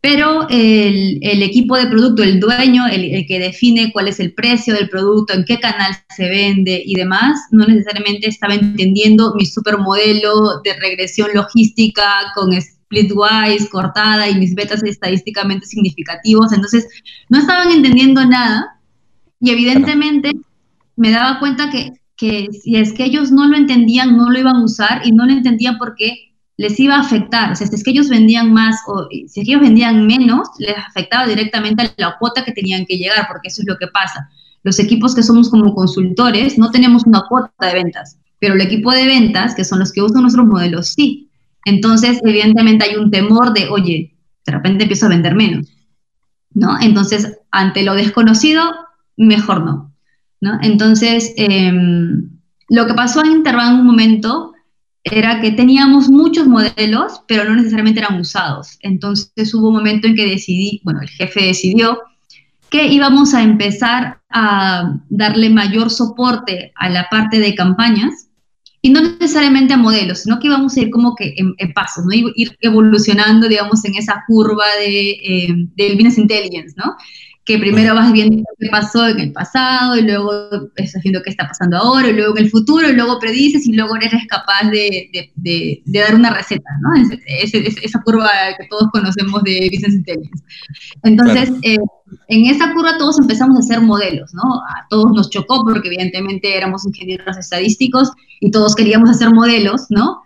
[0.00, 4.88] pero el, equipo de producto, el dueño, el, que define cuál es el precio del
[4.88, 10.74] producto, en qué canal se vende y demás, no necesariamente estaba entendiendo mi supermodelo de
[10.74, 12.04] regresión logística
[12.36, 16.52] con splitwise, cortada y mis betas estadísticamente significativos.
[16.52, 16.86] Entonces,
[17.28, 18.78] no estaban entendiendo nada
[19.40, 20.30] y evidentemente
[20.94, 24.56] me daba cuenta que, que si es que ellos no lo entendían, no lo iban
[24.56, 26.27] a usar y no lo entendían porque
[26.58, 27.52] les iba a afectar.
[27.52, 30.48] O sea, si es que ellos vendían más o si es que ellos vendían menos,
[30.58, 33.86] les afectaba directamente a la cuota que tenían que llegar, porque eso es lo que
[33.86, 34.28] pasa.
[34.64, 38.92] Los equipos que somos como consultores no tenemos una cuota de ventas, pero el equipo
[38.92, 41.30] de ventas, que son los que usan nuestros modelos, sí.
[41.64, 45.68] Entonces, evidentemente hay un temor de, oye, de repente empiezo a vender menos,
[46.54, 46.76] ¿no?
[46.80, 48.64] Entonces, ante lo desconocido,
[49.16, 49.94] mejor no,
[50.40, 50.58] ¿no?
[50.60, 52.30] Entonces, em,
[52.68, 54.47] lo que pasó en Interbank un momento
[55.04, 58.78] era que teníamos muchos modelos, pero no necesariamente eran usados.
[58.80, 61.98] Entonces hubo un momento en que decidí, bueno, el jefe decidió
[62.70, 68.28] que íbamos a empezar a darle mayor soporte a la parte de campañas
[68.82, 72.12] y no necesariamente a modelos, sino que íbamos a ir como que en, pasos, ¿no?
[72.12, 76.94] Ir evolucionando, digamos, en esa curva de, eh, del business intelligence, ¿no?
[77.48, 80.30] Que primero vas viendo qué pasó en el pasado y luego
[80.76, 83.72] estás viendo qué está pasando ahora y luego en el futuro y luego predices y
[83.72, 86.90] luego eres capaz de, de, de, dar una receta, ¿no?
[87.26, 90.44] esa curva que todos conocemos de Business Intelligence.
[91.04, 91.78] Entonces, eh,
[92.28, 94.42] en esa curva todos empezamos a hacer modelos, ¿no?
[94.42, 100.20] A todos nos chocó porque evidentemente éramos ingenieros estadísticos y todos queríamos hacer modelos, ¿no?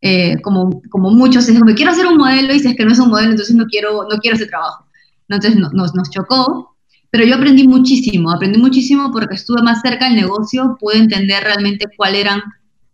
[0.00, 2.92] Eh, como, como muchos, es como, quiero hacer un modelo y si es que no
[2.92, 4.86] es un modelo, entonces no quiero, no quiero ese trabajo.
[5.34, 6.76] Entonces nos, nos chocó,
[7.10, 11.86] pero yo aprendí muchísimo, aprendí muchísimo porque estuve más cerca del negocio, pude entender realmente
[11.96, 12.42] cuáles eran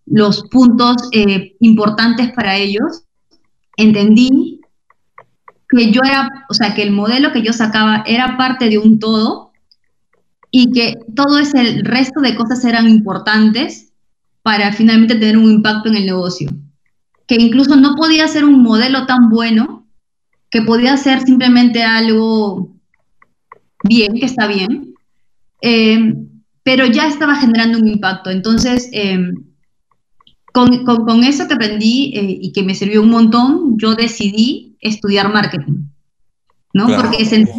[0.06, 3.04] los puntos eh, importantes para ellos.
[3.76, 4.60] Entendí
[5.68, 8.98] que yo era, o sea, que el modelo que yo sacaba era parte de un
[8.98, 9.52] todo
[10.50, 13.92] y que todo ese resto de cosas eran importantes
[14.42, 16.50] para finalmente tener un impacto en el negocio.
[17.26, 19.77] Que incluso no podía ser un modelo tan bueno
[20.50, 22.70] que podía ser simplemente algo
[23.84, 24.94] bien, que está bien,
[25.60, 26.14] eh,
[26.62, 28.30] pero ya estaba generando un impacto.
[28.30, 29.32] Entonces, eh,
[30.52, 35.84] con, eso que aprendí eh, y que me sirvió un montón, yo decidí estudiar marketing,
[36.72, 36.86] ¿no?
[36.96, 37.52] Porque sentí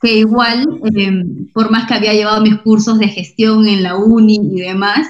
[0.00, 0.66] que, igual,
[1.54, 5.06] por más que había llevado mis cursos de gestión en la uni y demás,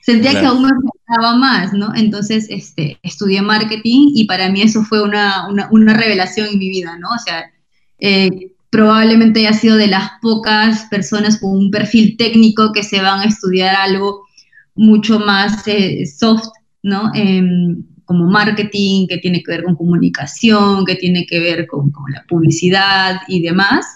[0.00, 0.70] sentía que aún me
[1.06, 1.94] faltaba más, ¿no?
[1.94, 6.98] Entonces, este, estudié marketing y para mí eso fue una, una, revelación en mi vida,
[6.98, 7.08] ¿no?
[7.08, 7.50] O sea,
[7.98, 13.20] eh, probablemente haya sido de las pocas personas con un perfil técnico que se van
[13.20, 14.26] a estudiar algo
[14.74, 16.48] mucho más eh, soft,
[16.82, 17.10] ¿no?
[17.14, 22.10] Em, como marketing, que tiene que ver con comunicación, que tiene que ver con, con
[22.12, 23.86] la publicidad y demás,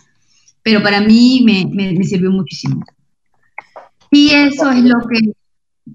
[0.62, 2.83] pero para mí me, me, me sirvió muchísimo.
[4.11, 5.33] Y eso es lo que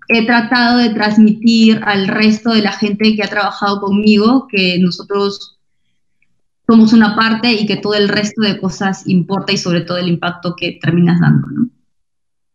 [0.08, 5.60] he tratado de transmitir al resto de la gente que ha trabajado conmigo que nosotros
[6.67, 10.08] somos una parte y que todo el resto de cosas importa y sobre todo el
[10.08, 11.69] impacto que terminas dando, ¿no?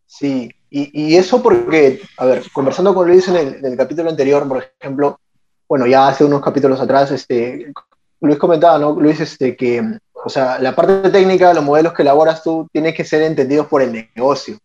[0.07, 5.21] Sí, y, eso porque, a ver, conversando con Luis en el, capítulo anterior, por ejemplo,
[5.69, 7.73] bueno, ya hace unos capítulos atrás, este,
[8.21, 8.99] Luis comentaba, ¿no?
[8.99, 13.05] Luis, este, que, o sea, la parte técnica, los modelos que elaboras tú, tienen que
[13.05, 14.59] ser entendidos por el negocio.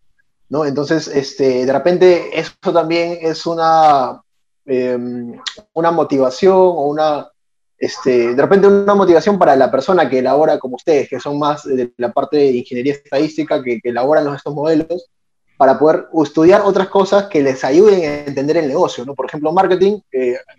[0.54, 0.66] ¿No?
[0.66, 4.22] Entonces, este, de repente, eso también es una,
[4.68, 5.36] em,
[5.74, 7.28] una motivación o una,
[7.76, 11.63] este, de repente una motivación para la persona que elabora como ustedes, que son más
[11.63, 15.10] de la parte de ingeniería estadística, que, elaboran estos modelos,
[15.58, 19.16] para poder estudiar otras cosas que les ayuden a entender el negocio, ¿no?
[19.16, 20.02] Por ejemplo, marketing,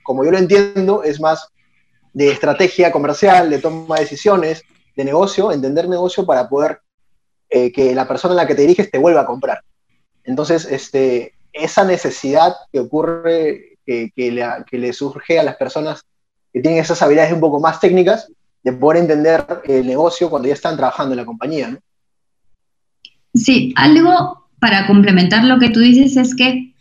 [0.03, 1.49] como yo lo entiendo, es más
[2.13, 4.65] de estrategia comercial, de toma de decisiones,
[4.97, 6.81] de negocio, entender negocio para poder
[7.49, 9.63] eh, que la persona en la que te diriges te vuelva a comprar.
[10.25, 16.03] Entonces, este, esa necesidad que ocurre, que, le, surge a las personas
[16.53, 18.29] que tienen esas habilidades un poco más técnicas,
[18.63, 21.79] de poder entender el negocio cuando ya están trabajando en la compañía.
[23.35, 26.75] Sí, algo para complementar lo que tú dices es que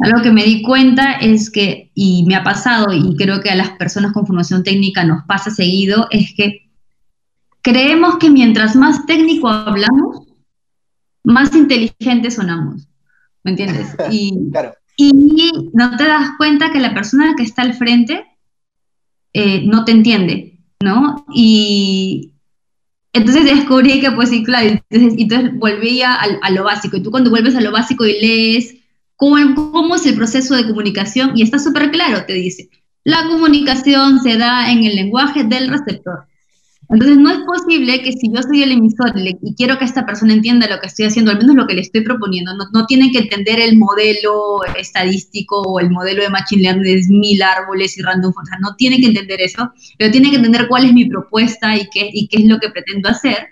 [0.00, 3.56] algo que me di cuenta es que, y me ha pasado, y creo que a
[3.56, 6.68] las personas con formación técnica nos pasa seguido, es que
[7.62, 10.27] creemos que mientras más técnico hablamos,
[11.28, 12.88] más inteligentes sonamos.
[13.44, 13.94] ¿me entiendes?
[14.10, 14.32] Y,
[14.96, 18.24] y no te das cuenta que la persona que está al frente
[19.32, 21.24] eh, no te entiende, ¿no?
[21.32, 22.32] Y
[23.12, 26.96] entonces descubrí que, pues sí, claro, entonces, entonces volvía a, a, lo básico.
[26.96, 28.74] Y tú cuando vuelves a lo básico y lees
[29.14, 32.68] cómo, cómo es el proceso de comunicación, y está súper claro, te dice,
[33.04, 36.26] la comunicación se da en el lenguaje del receptor.
[36.90, 40.32] Entonces, no es posible que si yo soy el emisor y, quiero que esta persona
[40.32, 43.12] entienda lo que estoy haciendo, al menos lo que le estoy proponiendo, no, no tienen
[43.12, 48.02] que entender el modelo estadístico o el modelo de Machine Learning de mil árboles y
[48.02, 51.76] random sea, no tienen que entender eso, pero tienen que entender cuál es mi propuesta
[51.76, 53.48] y qué, y qué es lo que pretendo hacer.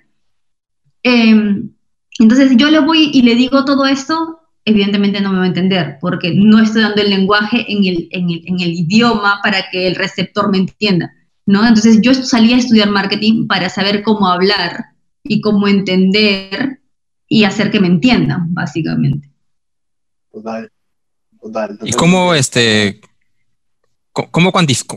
[1.03, 1.71] Em,
[2.19, 5.99] entonces, yo le voy y le digo todo esto, evidentemente no me va a entender,
[6.01, 9.89] porque no estoy dando el lenguaje en el, en el, en el idioma para que
[9.89, 11.13] el receptor me entienda.
[11.47, 11.67] ¿No?
[11.67, 14.87] Entonces yo salí a estudiar marketing para saber cómo hablar
[15.23, 16.81] y cómo entender
[17.29, 19.31] y hacer que me entiendan, básicamente.
[20.33, 20.71] Total,
[21.41, 21.79] total.
[21.85, 23.01] ¿Y cómo, este,
[24.13, 24.53] cómo,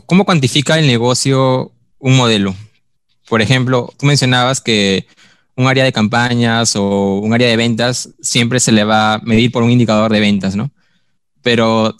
[0.06, 2.54] cómo cuantifica el negocio un modelo?
[3.28, 5.06] Por ejemplo, tú mencionabas que
[5.56, 9.52] un área de campañas o un área de ventas siempre se le va a medir
[9.52, 10.70] por un indicador de ventas, ¿no?
[11.42, 11.96] Pero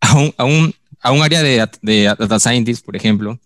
[0.00, 3.38] a un, a un, a un área de, de data scientist, por ejemplo,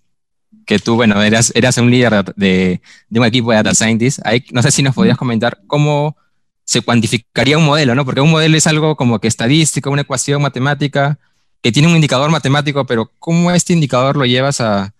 [0.66, 4.20] que tú, bueno, eras, eras un líder de, de un equipo de data scientists.
[4.24, 6.16] Ahí, no sé si nos podías comentar cómo
[6.64, 8.04] se cuantificaría un modelo, ¿no?
[8.04, 11.18] Porque un modelo es algo como que estadístico, una ecuación matemática,
[11.60, 14.94] que tiene un indicador matemático, pero ¿cómo este indicador lo llevas a,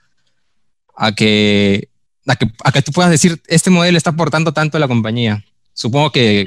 [0.96, 1.88] a, que,
[2.26, 5.44] a, que, a que tú puedas decir, este modelo está aportando tanto a la compañía?
[5.72, 6.44] Supongo que...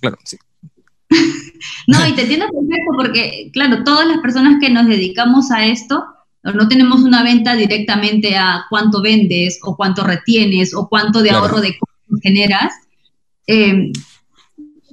[0.00, 0.38] Claro, sí.
[1.86, 6.04] no, y te entiendo perfecto porque, claro, todas las personas que nos dedicamos a esto,
[6.52, 11.60] no tenemos una venta directamente a cuánto vendes o cuánto retienes o cuánto de ahorro
[11.60, 12.72] de costos generas.
[13.46, 13.92] Eh,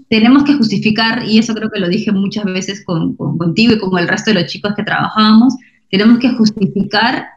[0.10, 3.98] tenemos que justificar, y eso creo que lo dije muchas veces con, contigo y con
[3.98, 5.56] el resto de los chicos que trabajábamos,
[5.90, 7.28] tenemos que justificar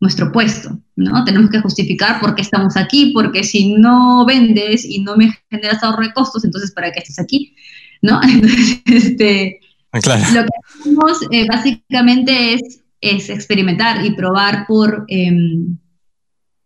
[0.00, 1.24] nuestro puesto, ¿no?
[1.24, 5.82] Tenemos que justificar por qué estamos aquí, porque si no vendes y no me generas
[5.82, 7.54] ahorro de costos, entonces ¿para qué estás aquí?
[8.00, 8.20] ¿No?
[8.24, 9.60] Entonces, este,
[10.02, 10.24] claro.
[10.32, 15.78] lo que hacemos eh, básicamente es es experimentar y probar por, em,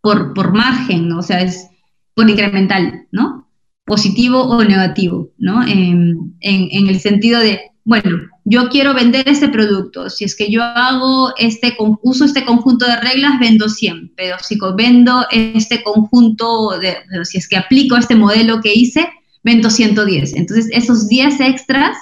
[0.00, 1.68] por, por, margen, o sea, es
[2.14, 3.48] por incremental, ¿no?
[3.84, 5.62] Positivo o negativo, ¿no?
[5.66, 8.10] Em, en, en, el sentido de, bueno,
[8.44, 12.96] yo quiero vender este producto, si es que yo hago este, uso este conjunto de
[12.96, 18.60] reglas, vendo 100, pero si vendo este conjunto, de, si es que aplico este modelo
[18.60, 19.08] que hice,
[19.42, 20.34] vendo 110.
[20.34, 21.96] Entonces, esos 10 extras,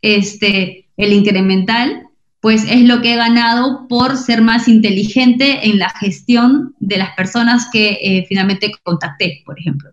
[0.00, 2.06] este, el incremental,
[2.44, 7.14] pues es lo que he ganado por ser más inteligente en la gestión de las
[7.16, 9.88] personas que eh, finalmente contacté, por ejemplo.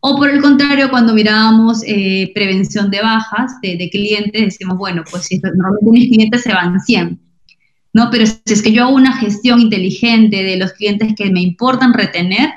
[0.00, 5.24] O por el contrario, cuando mirábamos eh, prevención de bajas de, clientes, decimos, bueno, pues
[5.24, 7.20] si normalmente mis clientes se van 100,
[7.92, 8.08] ¿no?
[8.10, 11.92] Pero si es que yo hago una gestión inteligente de los clientes que me importan
[11.92, 12.48] retener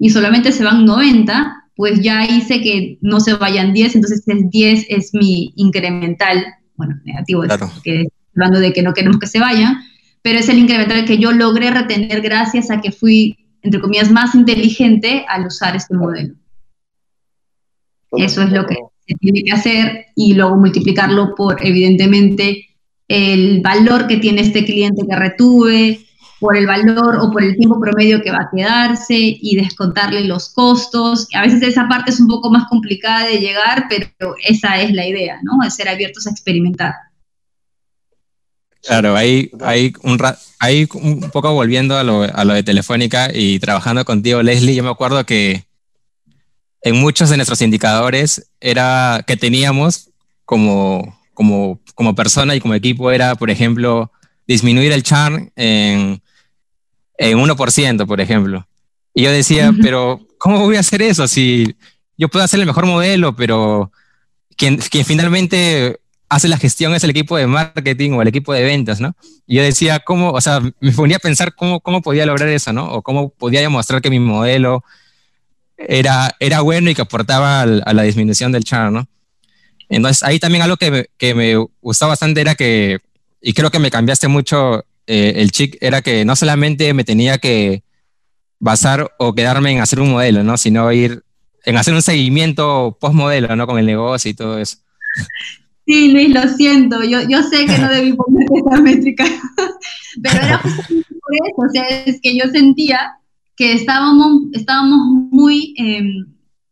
[0.00, 4.50] y solamente se van 90, pues ya hice que no se vayan 10, entonces el
[4.50, 7.70] 10 es mi incremental, bueno, negativo, claro.
[7.84, 9.78] es hablando de que no queremos que se vayan,
[10.22, 14.34] pero es el incremental que yo logré retener gracias a que fui, entre comillas, más
[14.34, 16.34] inteligente al usar este modelo.
[18.12, 22.68] Eso es lo que se tiene que hacer y luego multiplicarlo por, evidentemente,
[23.08, 26.06] el valor que tiene este cliente que retuve,
[26.42, 30.52] por el valor o por el tiempo promedio que va a quedarse y descontarle los
[30.52, 31.28] costos.
[31.34, 35.06] A veces esa parte es un poco más complicada de llegar, pero esa es la
[35.06, 35.52] idea, ¿no?
[35.62, 36.94] De ser abiertos a experimentar.
[38.82, 40.18] Claro, ahí, hay un,
[40.58, 44.82] ahí un poco volviendo a lo, a lo, de Telefónica y trabajando contigo, Leslie, yo
[44.82, 45.64] me acuerdo que
[46.82, 50.10] en muchos de nuestros indicadores era que teníamos
[50.44, 54.10] como, como, como persona y como equipo era, por ejemplo,
[54.48, 56.20] disminuir el churn en,
[57.18, 58.66] en 1%, por ejemplo.
[59.14, 61.28] Y yo decía, pero ¿cómo voy a hacer eso?
[61.28, 61.76] Si
[62.16, 63.92] yo puedo hacer el mejor modelo, pero
[64.56, 66.00] quien, quien finalmente
[66.32, 69.14] hace la gestión es el equipo de marketing o el equipo de ventas, ¿no?
[69.46, 72.72] Y yo decía, ¿cómo, o sea, me ponía a pensar cómo, cómo podía lograr eso,
[72.72, 72.90] ¿no?
[72.90, 74.82] O cómo podía demostrar que mi modelo
[75.76, 79.08] era, era bueno y que aportaba a la disminución del churn, ¿no?
[79.90, 83.00] Entonces, ahí también algo que me, que me gustó bastante era que,
[83.42, 87.36] y creo que me cambiaste mucho eh, el chic, era que no solamente me tenía
[87.36, 87.82] que
[88.58, 90.56] basar o quedarme en hacer un modelo, ¿no?
[90.56, 91.24] Sino ir
[91.66, 93.66] en hacer un seguimiento post-modelo, ¿no?
[93.66, 94.78] Con el negocio y todo eso.
[95.86, 99.24] Sí, Luis, lo siento, yo, yo sé que no debí poner esa métrica,
[100.22, 103.18] pero era justamente por eso, o sea, es que yo sentía
[103.56, 104.98] que estábamos, estábamos
[105.30, 106.26] muy, em,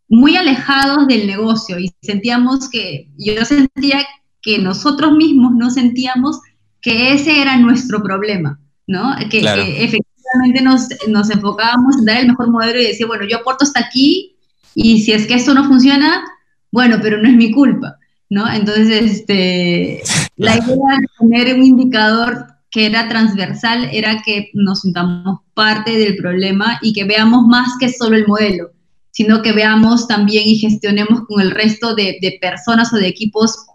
[0.09, 4.05] muy alejados del negocio y sentíamos que, yo sentía
[4.43, 6.41] que nosotros mismos no sentíamos
[6.81, 9.15] que ese era nuestro problema, ¿no?
[9.29, 13.65] Que, efectivamente nos, nos, enfocábamos en dar el mejor modelo y decir, bueno, yo aporto
[13.65, 14.37] hasta aquí
[14.75, 16.25] y si es que esto no funciona,
[16.73, 17.97] bueno, pero no es mi culpa,
[18.31, 18.51] ¿no?
[18.51, 20.03] Entonces, este,
[20.37, 26.17] la idea de tener un indicador que era transversal era que nos sintamos parte del
[26.17, 28.71] problema y que veamos más que solo el modelo,
[29.11, 33.67] sino que veamos también y gestionemos con el resto de, de personas o de equipos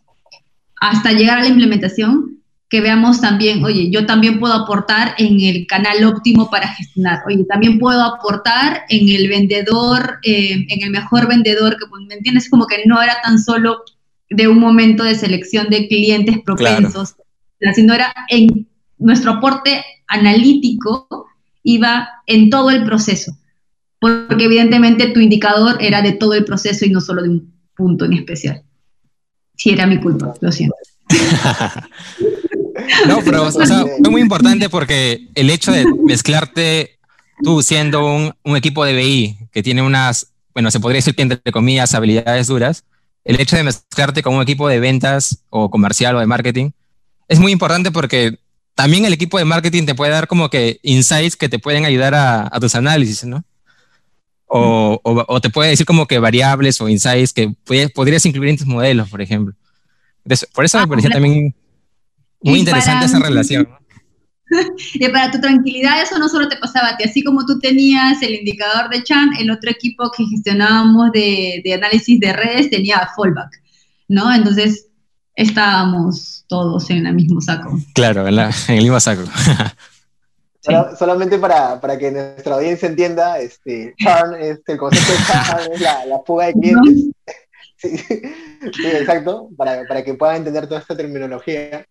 [0.80, 2.36] hasta llegar a la implementación,
[2.70, 7.46] que veamos también, oye, yo también puedo aportar en el canal óptimo para gestionar, oye,
[7.46, 12.66] también puedo aportar en el vendedor, eh, en el mejor vendedor, que me entiendes, como
[12.66, 13.84] que no era tan solo
[14.30, 17.16] de un momento de selección de clientes propensos,
[17.74, 21.28] sino era en nuestro aporte analítico
[21.64, 23.38] iba en todo el proceso,
[24.00, 28.06] porque evidentemente tu indicador era de todo el proceso y no solo de un punto
[28.06, 28.64] en especial.
[29.56, 30.76] Si era mi culpa, lo siento.
[33.08, 33.66] no, pero fue
[34.10, 37.00] muy importante porque el hecho de mezclarte
[37.44, 41.22] tú siendo un, un, equipo de BI que tiene unas, bueno, se podría decir que
[41.22, 42.86] entre comillas, habilidades duras,
[43.26, 46.72] el hecho de mezclarte con un equipo de ventas o comercial o de marketing
[47.28, 48.40] es muy importante porque
[48.76, 52.14] también el equipo de marketing te puede dar como que insights que te pueden ayudar
[52.14, 53.44] a, tus análisis, ¿no?
[54.48, 57.54] O, o, te puede decir como que variables o insights que
[57.94, 59.56] podrías incluir en tus modelos, por ejemplo.
[60.54, 61.56] por eso me ah, también
[62.42, 63.68] muy interesante esa relación.
[64.94, 68.22] Y para tu tranquilidad, eso no solo te pasaba a ti, así como tú tenías
[68.22, 73.10] el indicador de Chan, el otro equipo que gestionábamos de, de análisis de redes tenía
[73.16, 73.62] fallback,
[74.08, 74.34] ¿no?
[74.34, 74.88] Entonces,
[75.36, 77.78] estábamos todos en el mismo saco.
[77.94, 79.24] Claro, en, el mismo saco.
[80.98, 85.82] solamente para, para, que nuestra audiencia entienda, este, churn, este, el concepto de churn es
[85.82, 87.06] la, la, fuga de clientes.
[87.78, 91.86] Sí, sí, exacto, para, para, que puedan entender toda esta terminología.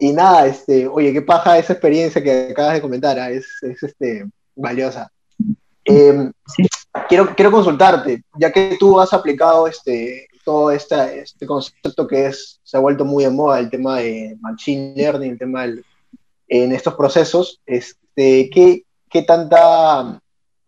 [0.00, 3.30] Y nada, este, oye, qué paja esa experiencia que acabas de comentar, ¿ah?
[3.30, 5.10] es, es este, valiosa.
[5.84, 6.32] Em,
[7.08, 12.60] quiero, quiero consultarte, ya que tú has aplicado este, todo esta, este concepto que es,
[12.62, 15.84] se ha vuelto muy de moda, el tema de machine learning, el tema del,
[16.46, 20.20] en estos procesos, este, ¿qué, qué, tanta,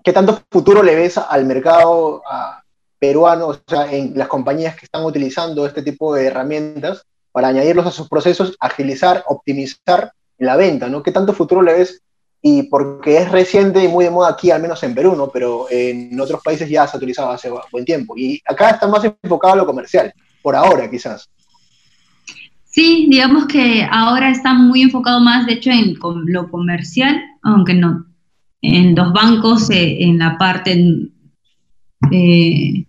[0.02, 2.22] ¿qué tanto futuro le ves al mercado
[2.98, 7.86] peruano, o sea, en las compañías que están utilizando este tipo de herramientas para añadirlos
[7.86, 11.02] a sus procesos, agilizar, optimizar la venta, ¿no?
[11.02, 12.02] ¿Qué tanto futuro le ves
[12.42, 15.28] y porque es reciente y muy de moda aquí, al menos en Perú, ¿no?
[15.28, 18.16] Pero en otros países ya se ha utilizado hace buen tiempo.
[18.16, 20.12] Y acá está más enfocado a lo comercial,
[20.42, 21.28] por ahora quizás.
[22.64, 28.06] Sí, digamos que ahora está muy enfocado más, de hecho, en lo comercial, aunque no.
[28.62, 31.10] En los bancos, eh, en la parte
[32.12, 32.86] eh,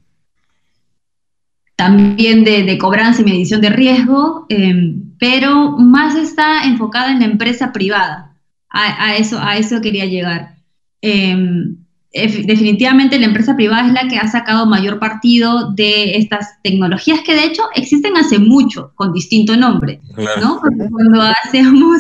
[1.82, 7.72] también de, cobranza y medición de riesgo, eh, pero más está enfocada en la empresa
[7.72, 8.36] privada
[8.70, 10.58] a, eso, a eso quería llegar.
[11.02, 11.78] Em,
[12.14, 17.34] definitivamente la empresa privada es la que ha sacado mayor partido de estas tecnologías que
[17.34, 20.02] de hecho existen hace mucho con distinto nombre,
[20.40, 20.60] ¿no?
[20.62, 22.00] Porque cuando hacemos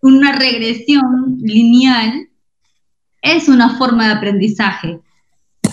[0.00, 2.28] una regresión lineal
[3.20, 5.00] es una forma de aprendizaje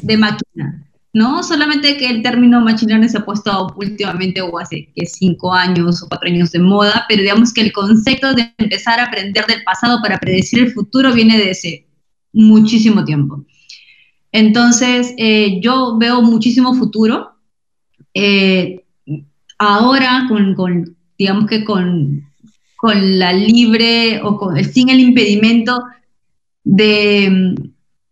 [0.02, 0.85] de máquina.
[1.16, 1.42] ¿No?
[1.44, 6.04] Solamente que el término machine learning se ha puesto últimamente o hace que cinco años
[6.04, 9.64] o cuatro años de moda, pero digamos que el concepto de empezar a aprender del
[9.64, 11.88] pasado para predecir el futuro viene de ese
[12.34, 13.46] muchísimo tiempo.
[14.34, 17.32] Entonces, eh, yo veo muchísimo futuro.
[18.14, 18.84] Eh,
[19.58, 22.30] ahora, con, digamos que con,
[22.76, 25.82] con la libre o con, sin el impedimento
[26.66, 27.56] de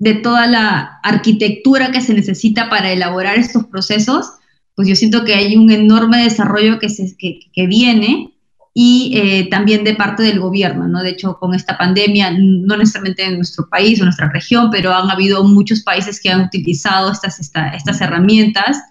[0.04, 4.34] de toda la arquitectura que se necesita para elaborar estos procesos,
[4.76, 8.34] pues yo siento que hay un enorme desarrollo que, se, que, viene
[8.74, 11.04] y eh, también de parte del gobierno, ¿no?
[11.04, 15.10] De hecho, con esta pandemia, no necesariamente en nuestro país o nuestra región, pero han
[15.10, 18.82] habido muchos países que han utilizado estas, estas herramientas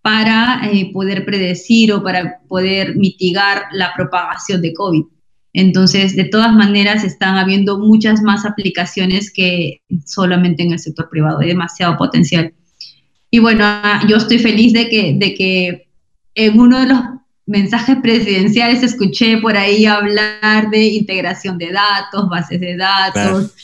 [0.00, 5.04] para eh, poder predecir o para poder mitigar la propagación de COVID.
[5.54, 11.38] Entonces, de todas maneras, están habiendo muchas más aplicaciones que solamente en el sector privado.
[11.38, 12.52] Hay demasiado potencial.
[13.30, 15.88] Y bueno, ah, yo estoy feliz de que, de que
[16.34, 17.00] en uno de los
[17.46, 23.54] mensajes presidenciales escuché por ahí hablar de integración de datos, bases de datos.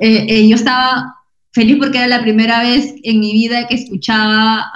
[0.00, 1.14] Eh, eh, yo estaba
[1.52, 4.68] feliz porque era la primera vez en mi vida que escuchaba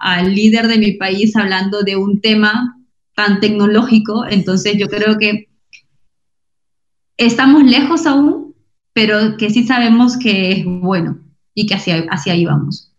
[0.00, 2.78] al líder de mi país hablando de un tema
[3.14, 4.24] tan tecnológico.
[4.26, 5.49] Entonces yo creo que
[7.20, 8.54] estamos lejos aún,
[8.92, 11.18] pero que sí sabemos que es bueno
[11.54, 12.92] y que hacia, hacia ahí vamos.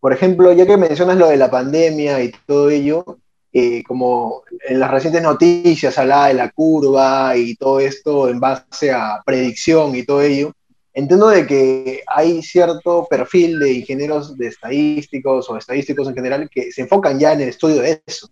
[0.00, 3.18] Por ejemplo, ya que mencionas lo de la pandemia y todo ello,
[3.52, 8.90] eh, como en las recientes noticias hablaba de la curva y todo esto en base
[8.90, 10.52] a predicción y todo ello,
[10.94, 16.72] entiendo de que hay cierto perfil de ingenieros de estadísticos o estadísticos en general que
[16.72, 18.30] se enfocan ya en el estudio de eso,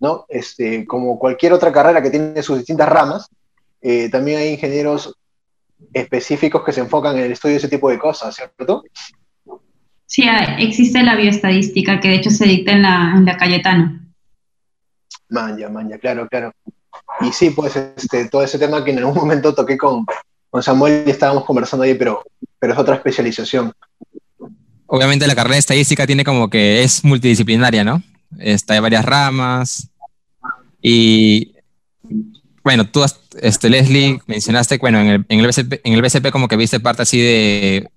[0.00, 0.26] ¿no?
[0.28, 3.28] Este, como cualquier otra carrera que tiene sus distintas ramas,
[3.82, 5.14] eh, también hay ingenieros
[5.92, 8.84] específicos que se enfocan en el estudio de ese tipo de cosas, ¿cierto?
[10.06, 10.24] Sí,
[10.58, 14.00] existe la bioestadística que de hecho se dicta en la, en la Cayetano.
[15.28, 16.52] Manja, manja, claro, claro.
[17.20, 20.04] Y sí, pues este, todo ese tema que en algún momento toqué con,
[20.50, 22.22] con Samuel y estábamos conversando ahí, pero,
[22.58, 23.72] pero es otra especialización.
[24.86, 28.02] Obviamente la carrera de estadística tiene como que es multidisciplinaria, ¿no?
[28.38, 29.88] Está de varias ramas.
[30.82, 31.51] Y
[32.64, 33.04] bueno, tú,
[33.40, 36.80] este, Leslie, mencionaste, bueno, en el, en el, BCP, en el BCP como que viste
[36.80, 37.90] parte así de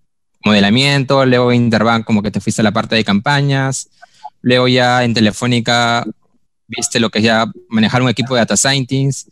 [0.43, 3.89] modelamiento, luego en Interbank como que te fuiste a la parte de campañas,
[4.41, 6.05] luego ya en Telefónica
[6.68, 9.30] viste lo que es ya manejar un equipo de data scientists,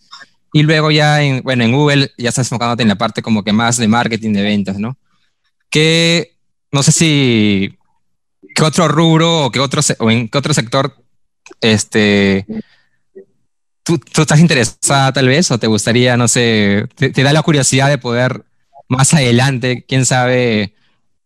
[0.55, 3.51] y luego ya, en, bueno, en Google ya estás enfocándote en la parte como que
[3.51, 4.97] más de marketing, de ventas, ¿no?
[5.71, 6.35] ¿Qué,
[6.71, 7.79] no sé si,
[8.53, 10.95] qué otro rubro o qué otro, o en qué otro sector,
[11.59, 12.45] este,
[13.83, 17.43] tú, tú estás interesada tal vez o te gustaría, no sé, te, te, da la
[17.43, 18.43] curiosidad de poder
[18.89, 20.73] más adelante, quién sabe,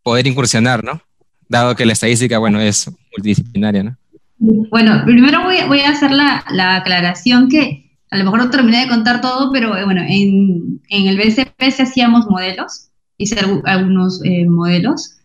[0.03, 1.01] poder incursionar, ¿no?
[1.49, 3.97] Dado que la estadística, bueno, es multidisciplinaria, ¿no?
[4.39, 8.81] Bueno, primero voy, voy a hacer la, la aclaración que a lo mejor no terminé
[8.81, 14.21] de contar todo, pero eh, bueno, en, en el BCP se hacíamos modelos, hice algunos
[14.23, 15.17] eh, modelos.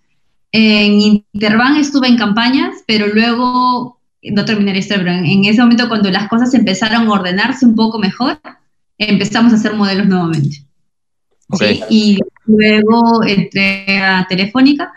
[0.50, 5.88] En Interbank estuve en campañas, pero luego, no terminé esto, pero en, en, ese momento
[5.88, 8.38] cuando las cosas empezaron a ordenarse un poco mejor,
[8.98, 10.64] empezamos a hacer modelos nuevamente.
[11.48, 11.76] Okay.
[11.76, 11.84] ¿sí?
[11.90, 14.92] Y luego entré a Telefónica.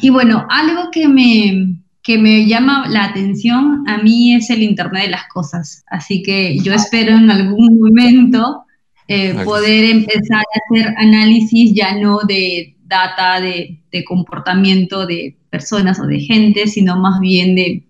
[0.00, 5.04] Y bueno, algo que me, que me llama la atención a mí es el Internet
[5.04, 5.84] de las Cosas.
[5.86, 8.64] Así que yo espero en algún momento
[9.06, 16.00] eh, poder empezar a hacer análisis ya no de data, de, de, comportamiento de personas
[16.00, 17.84] o de gente, sino más bien de,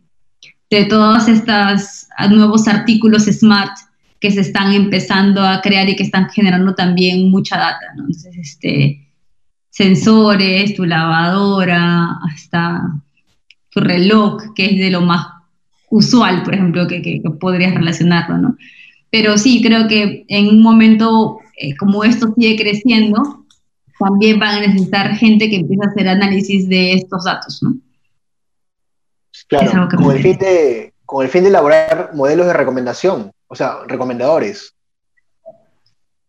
[0.70, 3.76] de todos estos nuevos artículos smart
[4.20, 7.86] que se están empezando a crear y que están generando también mucha data.
[7.96, 8.02] ¿no?
[8.02, 9.08] Entonces, este,
[9.70, 12.82] sensores, tu lavadora, hasta
[13.70, 15.26] tu reloj, que es de lo más
[15.90, 18.56] usual, por ejemplo, que, que, que podrías relacionarlo, ¿no?
[19.10, 23.44] Pero sí, creo que en un momento eh, como esto sigue creciendo,
[23.98, 27.76] también van a necesitar gente que empiece a hacer análisis de estos datos, ¿no?
[29.50, 33.78] Claro, con el, fin de, con el fin de elaborar modelos de recomendación, o sea,
[33.88, 34.74] recomendadores.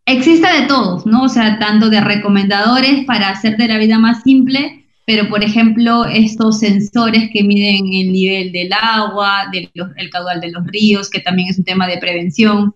[0.08, 1.26] Existe de todos, ¿no?
[1.26, 6.60] O sea, tanto de recomendadores para hacerte la vida más simple, pero por ejemplo estos
[6.60, 11.50] sensores que miden el nivel del agua, del, el caudal de los ríos, que también
[11.50, 12.74] es un tema de prevención,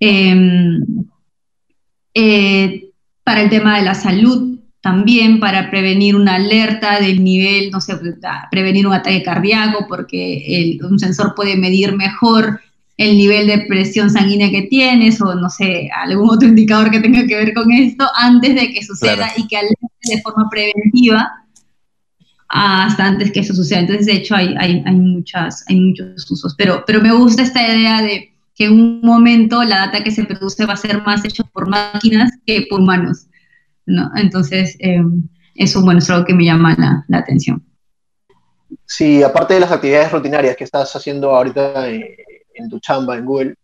[0.00, 0.80] eh,
[2.14, 2.90] eh,
[3.22, 7.98] para el tema de la salud también, para prevenir una alerta del nivel, no sé,
[8.50, 12.60] prevenir un ataque cardíaco, porque el, un sensor puede medir mejor
[12.96, 17.26] el nivel de presión sanguínea que tienes o no sé, algún otro indicador que tenga
[17.26, 19.32] que ver con esto antes de que suceda claro.
[19.36, 21.32] y que alerte de forma preventiva
[22.48, 23.80] hasta antes que eso suceda.
[23.80, 27.62] Entonces, de hecho, hay, hay, hay, muchas, hay muchos usos, pero, pero me gusta esta
[27.62, 31.24] idea de que en un momento la data que se produce va a ser más
[31.24, 33.26] hecha por máquinas que por humanos.
[33.88, 34.10] ¿No?
[34.16, 35.02] Entonces, eh,
[35.54, 37.64] eso bueno, es algo que me llama la, la, atención.
[38.86, 42.04] Sí, aparte de las actividades rutinarias que estás haciendo ahorita en,
[42.54, 43.54] en tu chamba en Google,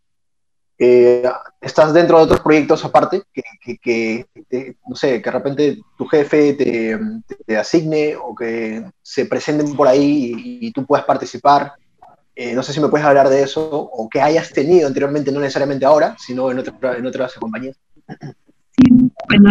[0.77, 1.23] eh,
[1.61, 5.79] estás dentro de otros proyectos aparte, que, que, que te, no sé, que de repente
[5.97, 6.99] tu jefe te,
[7.47, 11.75] te, asigne o que se presenten por ahí y, y tú puedas participar.
[12.35, 15.39] Eh, no sé si me puedes hablar de eso o que hayas tenido anteriormente, no
[15.39, 17.77] necesariamente ahora, sino en, otra, en otras compañías.
[18.09, 19.51] Sí, bueno.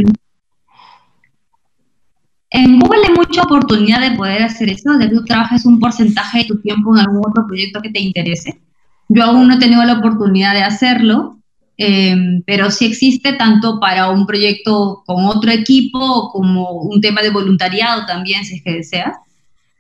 [2.54, 6.40] En Google hay mucha oportunidad de poder hacer eso, de que tú trabajes un porcentaje
[6.40, 8.64] de tu tiempo en algún otro proyecto que te interese
[9.10, 11.38] yo aún no he tenido la oportunidad de hacerlo,
[11.78, 17.30] eh, pero sí existe tanto para un proyecto con otro equipo como un tema de
[17.30, 19.16] voluntariado también, si es que deseas.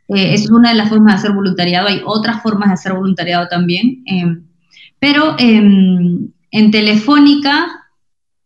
[0.10, 1.88] Eh, es una de las formas de hacer voluntariado.
[1.88, 4.04] Hay otras formas de hacer voluntariado también.
[4.06, 4.38] Eh,
[5.00, 7.68] pero em, en Telefónica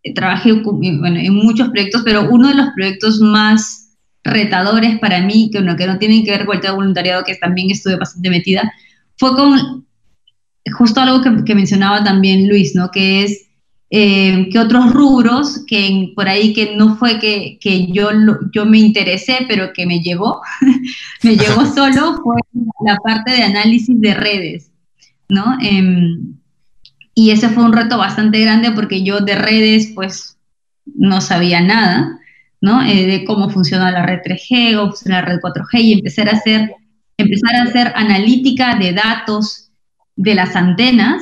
[0.03, 3.86] eh, trabajé bueno, en muchos proyectos, pero uno de los proyectos más
[4.27, 7.23] retadores para mí, que, bueno, que no tienen que ver con el tema de voluntariado,
[7.23, 8.71] que también estuve bastante metida,
[9.17, 9.85] fue con
[10.77, 12.91] justo algo que, que, mencionaba también Luis, ¿no?
[12.91, 13.47] Que es
[13.89, 18.09] eh, que otros rubros, que por ahí que no fue que, que yo,
[18.51, 20.41] yo me interesé, pero que me llegó,
[21.23, 22.35] me llegó solo, fue
[22.85, 24.71] la parte de análisis de redes,
[25.29, 25.57] ¿no?
[25.61, 26.35] Em,
[27.15, 30.37] y ese fue un reto bastante grande porque yo de redes, pues,
[30.95, 32.19] no sabía nada,
[32.61, 32.81] ¿no?
[32.81, 36.71] Eh, de cómo funciona la red 3G o la red 4G y empezar a hacer,
[37.17, 39.71] empezar a hacer analítica de datos
[40.15, 41.21] de las antenas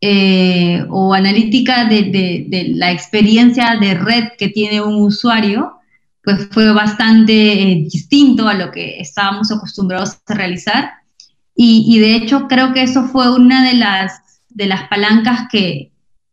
[0.00, 5.74] eh, o analítica de, la experiencia de red que tiene un usuario,
[6.24, 10.90] pues fue bastante eh, distinto a lo que estábamos acostumbrados a realizar.
[11.54, 15.92] Y, de hecho creo que eso fue una de las, de las palancas que,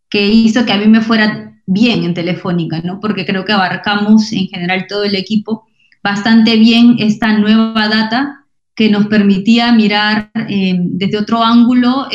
[0.09, 2.99] que hizo que a mí me fuera bien en Telefónica, ¿no?
[2.99, 5.68] Porque creo que abarcamos en general todo el equipo
[6.01, 12.07] bastante bien esta nueva data que nos permitía mirar eh, desde otro ángulo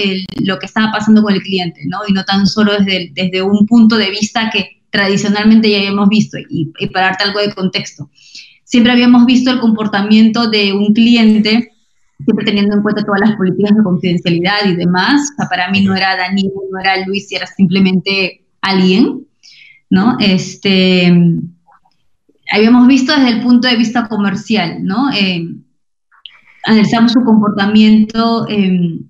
[0.43, 1.99] lo que estaba pasando con el cliente, ¿no?
[2.09, 6.39] Y no tan solo desde, desde un punto de vista que tradicionalmente ya habíamos visto,
[6.49, 8.11] y, para darte algo de contexto.
[8.63, 11.73] Siempre habíamos visto el comportamiento de un cliente,
[12.25, 15.31] siempre teniendo en cuenta todas las políticas de confidencialidad y demás.
[15.33, 19.27] O sea, para mí no era Daniel, no era Luis, era simplemente alguien,
[19.93, 20.17] ¿no?
[20.21, 21.13] Este,
[22.51, 25.13] habíamos visto desde el punto de vista comercial, ¿no?
[25.13, 25.47] Eh,
[26.65, 29.01] analizamos su comportamiento em,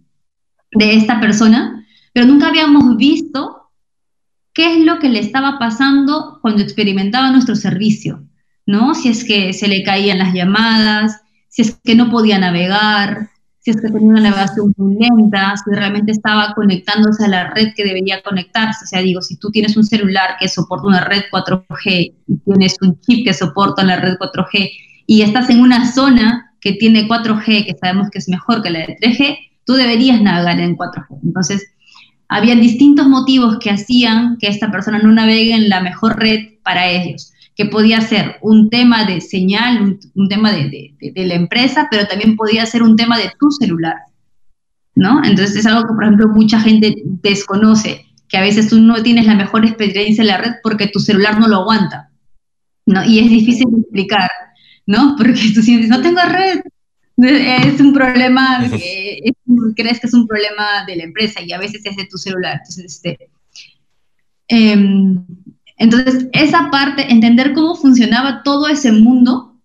[0.72, 3.70] de esta persona, pero nunca habíamos visto
[4.52, 8.24] qué es lo que le estaba pasando cuando experimentaba nuestro servicio,
[8.66, 8.96] ¿no?
[8.96, 13.30] Si es que se le caían las llamadas, si es que no podía navegar,
[13.62, 17.68] si es que tenía una navegación muy lenta, si realmente estaba conectándose a la red
[17.76, 18.84] que debería conectarse.
[18.84, 22.76] O sea, digo, si tú tienes un celular que soporta una red 4G y tienes
[22.82, 24.68] un chip que soporta la red 4G
[25.06, 28.80] y estás en una zona que tiene 4G, que sabemos que es mejor que la
[28.80, 31.20] de 3G, tú deberías navegar en 4G.
[31.22, 31.64] Entonces,
[32.28, 36.88] había distintos motivos que hacían que esta persona no navegue en la mejor red para
[36.88, 42.36] ellos, que podía ser un tema de señal, un, tema de, la empresa, pero también
[42.36, 43.96] podía ser un tema de tu celular,
[44.94, 45.22] ¿no?
[45.24, 49.26] Entonces es algo que, por ejemplo, mucha gente desconoce, que a veces tú no tienes
[49.26, 52.11] la mejor experiencia en la red porque tu celular no lo aguanta,
[52.86, 53.05] ¿no?
[53.05, 54.30] Y es difícil de explicar.
[54.86, 55.14] ¿no?
[55.18, 56.61] Porque tú sientes, no tengo red.
[57.18, 58.68] Es un problema,
[59.76, 62.55] crees que es un problema de la empresa y a veces es de tu celular.
[62.57, 63.30] Entonces, este,
[64.48, 65.24] em,
[65.82, 69.60] entonces, esa parte, entender cómo funcionaba todo ese mundo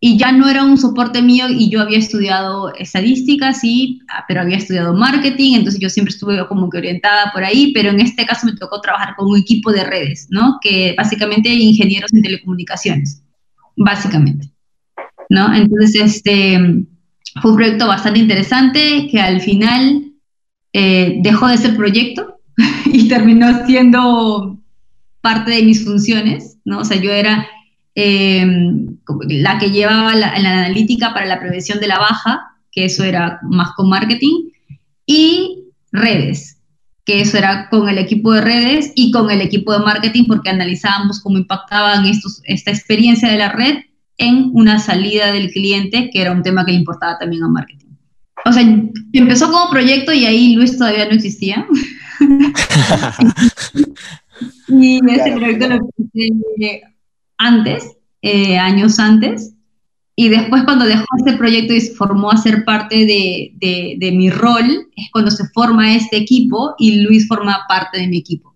[0.00, 4.40] y ya no era un soporte mío y yo había estudiado estadística, sí, ah, pero
[4.40, 8.24] había estudiado marketing, entonces yo siempre estuve como que orientada por ahí, pero en este
[8.24, 10.58] caso me tocó trabajar con un equipo de redes, ¿no?
[10.62, 13.22] Que básicamente ingenieros en telecomunicaciones
[13.76, 14.50] básicamente.
[15.28, 15.54] ¿no?
[15.54, 16.84] Entonces, este,
[17.40, 20.12] fue un proyecto bastante interesante que al final
[20.72, 22.40] eh, dejó de ser proyecto
[22.86, 24.59] y terminó siendo
[25.20, 26.80] parte de mis funciones, ¿no?
[26.80, 27.46] O sea, yo era
[27.94, 28.46] eh,
[29.28, 33.70] la que llevaba la, analítica para la prevención de la baja, que eso era más
[33.76, 34.50] con marketing,
[35.06, 36.58] y redes,
[37.04, 40.50] que eso era con el equipo de redes y con el equipo de marketing porque
[40.50, 43.78] analizábamos cómo impactaban estos, esta experiencia de la red
[44.18, 47.88] en una salida del cliente, que era un tema que le importaba también a marketing.
[48.44, 48.62] O sea,
[49.12, 51.66] empezó como proyecto y ahí Luis todavía no existía.
[54.68, 56.82] y ese proyecto lo empecé
[57.38, 59.54] antes, eh, años antes,
[60.16, 63.52] y después cuando dejó ese proyecto y se formó a ser parte de,
[63.98, 68.18] de, mi rol, es cuando se forma este equipo y Luis forma parte de mi
[68.18, 68.54] equipo,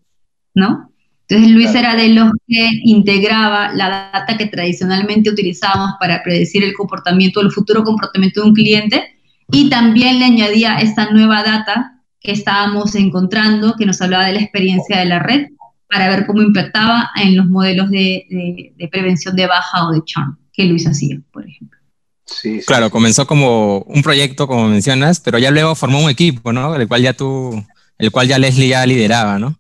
[0.55, 0.91] ¿no?
[1.27, 6.75] Entonces Luis era de los que integraba la data que tradicionalmente utilizábamos para predecir el
[6.75, 9.03] comportamiento, el futuro comportamiento de un cliente,
[9.51, 14.41] y también le añadía esta nueva data que estábamos encontrando, que nos hablaba de la
[14.41, 15.47] experiencia de la red,
[15.95, 20.65] para ver cómo impactaba en los modelos de, prevención de baja o de churn que
[20.65, 21.79] Luis hacía, por ejemplo.
[22.27, 26.75] Sí, Claro, comenzó como un proyecto, como mencionas, pero ya luego formó un equipo, ¿no?
[26.75, 27.65] El cual ya tú,
[27.97, 29.57] el cual ya Leslie ya lideraba, ¿no?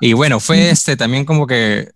[0.00, 1.90] Y bueno, fue este también como que,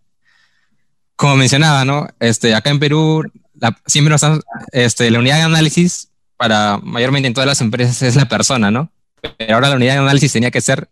[1.15, 2.09] como mencionaba, ¿no?
[2.19, 3.23] Este, acá en Perú,
[3.55, 4.27] la, siempre nos
[4.73, 8.91] este, la unidad de análisis para mayormente en todas las empresas es la persona, ¿no?
[9.39, 10.89] Pero ahora la unidad de análisis tenía que ser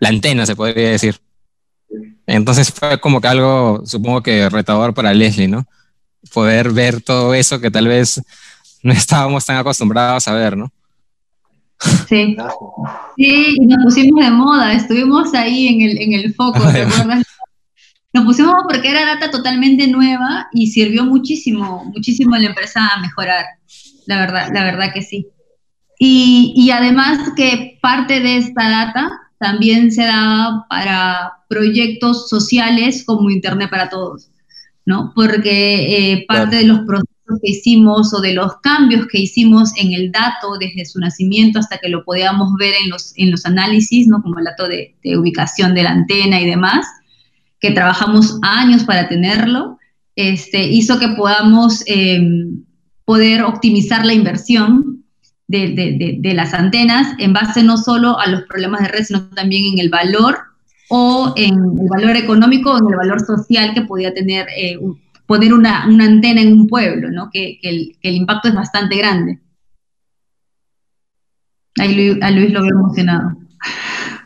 [0.00, 1.18] la antena, se podría decir.
[2.26, 5.66] Entonces fue como que algo, supongo que retador para Leslie, ¿no?
[6.32, 8.22] Poder ver todo eso que tal vez
[8.82, 10.70] no estábamos tan acostumbrados a ver, ¿no?
[12.08, 12.36] Sí.
[13.16, 17.24] Sí, y nos pusimos de moda, estuvimos ahí en el, en el foco, ¿te acuerdas?
[18.12, 23.00] Nos pusimos porque era data totalmente nueva y sirvió muchísimo, muchísimo a la empresa a
[23.00, 23.44] mejorar,
[24.06, 25.28] la verdad, la verdad que sí.
[25.98, 29.10] Y, y además que parte de esta data
[29.40, 34.28] también se daba para proyectos sociales como Internet para Todos,
[34.84, 35.12] ¿no?
[35.16, 39.94] Porque eh, parte de los procesos que hicimos o de los cambios que hicimos en
[39.94, 44.06] el dato desde su nacimiento hasta que lo podíamos ver en los, en los análisis,
[44.06, 44.20] ¿no?
[44.22, 46.86] Como el dato de, ubicación de la antena y demás,
[47.60, 49.78] que trabajamos años para tenerlo,
[50.16, 52.62] este, hizo que podamos em,
[53.06, 54.99] poder optimizar la inversión
[55.50, 59.78] de, las antenas en base no solo a los problemas de red, sino también en
[59.80, 60.38] el valor
[60.88, 64.78] o en el valor económico o en el valor social que podía tener eh,
[65.26, 67.30] poner una, antena en un pueblo, ¿no?
[67.32, 69.38] que, el, impacto es bastante grande.
[71.78, 73.36] Ahí a Luis lo veo emocionado.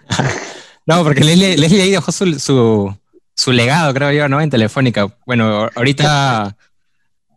[0.86, 2.96] no, porque Leslie, ahí dejó su,
[3.34, 4.40] su, legado, creo yo, ¿no?
[4.40, 5.06] En Telefónica.
[5.26, 6.56] Bueno, ahorita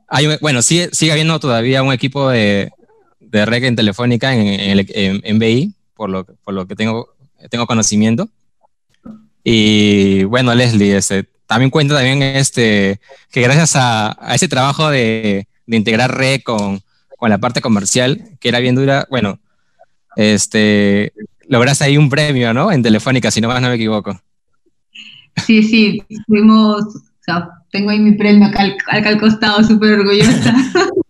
[0.07, 2.71] hay, bueno, sigue, sigue habiendo todavía un equipo de,
[3.29, 7.09] de red en Telefónica en, en, BI, por lo, por lo que tengo,
[7.49, 8.29] tengo conocimiento.
[9.43, 12.99] Y bueno, Leslie, este, también cuenta también este,
[13.31, 16.81] que gracias a, a ese trabajo de, de, integrar red con,
[17.17, 19.39] con la parte comercial, que era bien dura, bueno,
[20.15, 21.13] este,
[21.47, 22.71] lograste ahí un premio, ¿no?
[22.71, 24.19] En Telefónica, si no más no me equivoco.
[25.45, 30.55] Sí, sí, fuimos, o sea, tengo ahí mi premio acá al, costado, súper orgullosa.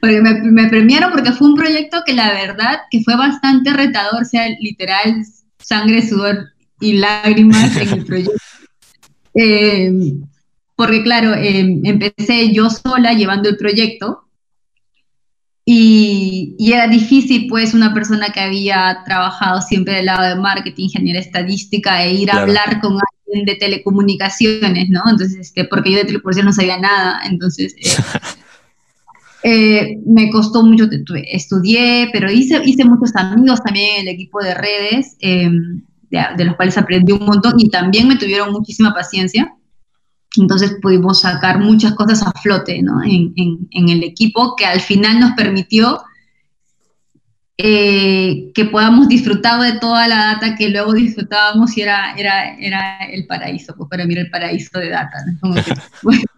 [0.00, 4.24] porque me, premiaron porque fue un proyecto que la verdad que fue bastante retador, o
[4.24, 5.24] sea, literal,
[5.58, 6.48] sangre, sudor
[6.80, 8.32] y lágrimas en el proyecto.
[9.34, 9.92] Eh,
[10.76, 14.28] porque claro, eh, empecé yo sola llevando el proyecto
[15.64, 21.20] y, era difícil pues una persona que había trabajado siempre del lado de marketing, ingeniería
[21.20, 25.02] estadística e ir a hablar con alguien de telecomunicaciones, ¿no?
[25.10, 27.74] Entonces, este, porque yo de telecomunicaciones no sabía nada, entonces...
[27.76, 27.88] Eh,
[29.42, 30.88] Eh, me costó mucho,
[31.30, 36.56] estudié, pero hice, hice muchos amigos también en el equipo de redes, em, de, los
[36.56, 39.54] cuales aprendí un montón y también me tuvieron muchísima paciencia.
[40.36, 43.02] Entonces pudimos sacar muchas cosas a flote ¿no?
[43.02, 46.02] en, en, el equipo que al final nos permitió
[47.56, 52.98] eh, que podamos disfrutar de toda la data que luego disfrutábamos y era, era, era
[53.10, 55.18] el paraíso, pues para mí era el paraíso de data.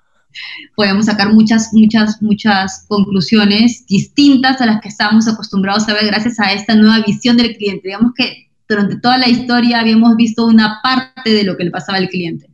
[0.75, 6.39] podemos sacar muchas, muchas, muchas conclusiones distintas a las que estábamos acostumbrados a ver gracias
[6.41, 7.89] a esta nueva visión del cliente.
[7.89, 11.99] Digamos que durante toda la historia habíamos visto una parte de lo que le pasaba
[11.99, 12.49] al cliente.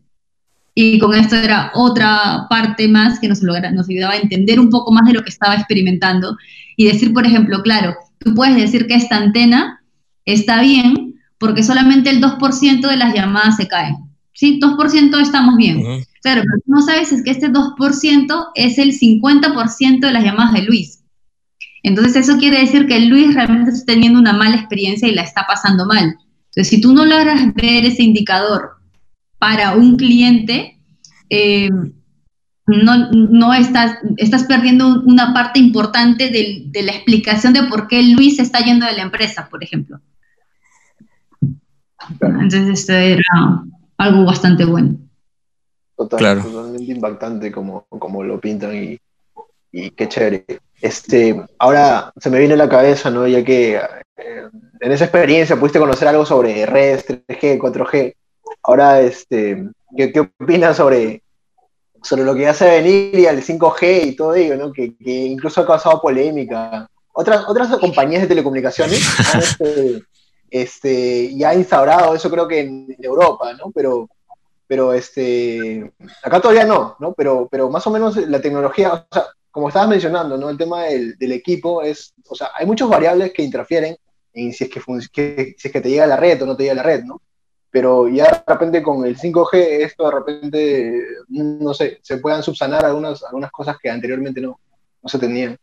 [0.75, 4.69] Y con esto era otra parte más que nos, logra, nos ayudaba a entender un
[4.69, 6.37] poco más de lo que estaba experimentando
[6.77, 9.83] y decir, por ejemplo, claro, tú puedes decir que esta antena
[10.27, 13.97] está bien porque solamente el 2% de las llamadas se caen.
[14.33, 14.61] ¿Sí?
[14.61, 16.05] 2% estamos bien.
[16.27, 20.63] Claro, pero no sabes es que este 2% es el 50% de las llamadas de
[20.63, 21.05] Luis.
[21.85, 25.47] Entonces eso quiere decir que Luis realmente está teniendo una mala experiencia y la está
[25.47, 26.17] pasando mal.
[26.47, 28.71] Entonces si tú no logras ver ese indicador
[29.39, 30.81] para un cliente,
[31.31, 31.71] eh,
[32.67, 38.03] no, no, estás, estás perdiendo una parte importante de, de, la explicación de por qué
[38.03, 40.01] Luis está yendo de la empresa, por ejemplo.
[42.21, 43.63] Entonces esto era
[43.97, 45.06] algo bastante bueno.
[45.97, 48.99] Totalmente impactante como, como lo pintan y,
[49.73, 50.45] y, qué chévere.
[50.81, 53.27] Este, ahora se me viene a la cabeza, ¿no?
[53.27, 54.49] Ya que eh,
[54.81, 58.15] en esa experiencia pudiste conocer algo sobre redes 3G, 4G.
[58.63, 61.23] Ahora, este, ¿qué, qué opinas sobre,
[62.03, 64.73] sobre lo que ya se venir y al 5G y todo ello, ¿no?
[64.73, 66.87] Que, que, incluso ha causado polémica.
[67.15, 69.03] Otras, otras compañías de telecomunicaciones
[69.35, 70.03] han este,
[70.51, 73.71] este, ya instaurado eso creo que en Europa, ¿no?
[73.75, 74.09] Pero
[74.67, 75.93] pero este,
[76.23, 77.13] acá todavía no, ¿no?
[77.13, 80.51] Pero, pero más o menos la tecnología, o sea, como estabas mencionando, ¿no?
[80.51, 83.97] El tema del, equipo es, o sea, hay muchas variables que interfieren
[84.35, 86.75] en si es que, si es que te llega la red o no te llega
[86.75, 87.23] la red, ¿no?
[87.71, 92.85] Pero ya de repente con el 5G, esto de repente, no sé, se puedan subsanar
[92.85, 94.61] algunas, algunas cosas que anteriormente no,
[95.03, 95.57] no se tenían.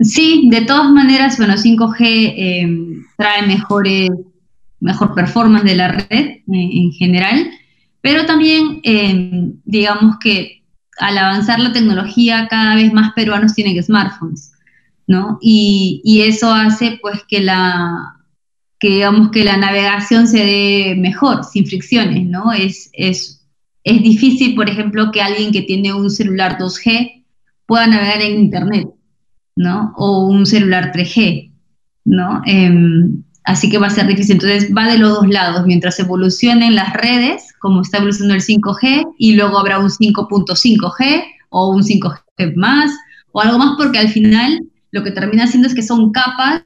[0.00, 2.68] Sí, de todas maneras, bueno, 5G eh,
[3.16, 4.10] trae mejores,
[4.80, 7.50] mejor performance de la red eh, en general,
[8.00, 10.60] pero también, eh, digamos que
[10.98, 14.52] al avanzar la tecnología, cada vez más peruanos tienen smartphones,
[15.06, 15.38] ¿no?
[15.40, 18.16] Y, eso hace, pues, que la,
[18.78, 22.52] que digamos que la navegación se dé mejor, sin fricciones, ¿no?
[22.52, 23.46] Es, es,
[23.82, 27.24] es difícil, por ejemplo, que alguien que tiene un celular 2G
[27.66, 28.88] pueda navegar en Internet,
[29.56, 29.92] ¿no?
[29.96, 31.52] O un celular 3G,
[32.04, 32.42] ¿no?
[32.44, 34.34] Em, Así que va a ser difícil.
[34.34, 39.14] Entonces va de los dos lados, mientras evolucionen las redes, como está evolucionando el 5G,
[39.18, 42.92] y luego habrá un 5.5G o un 5G más,
[43.32, 44.60] o algo más, porque al final
[44.92, 46.62] lo que termina haciendo es que son capas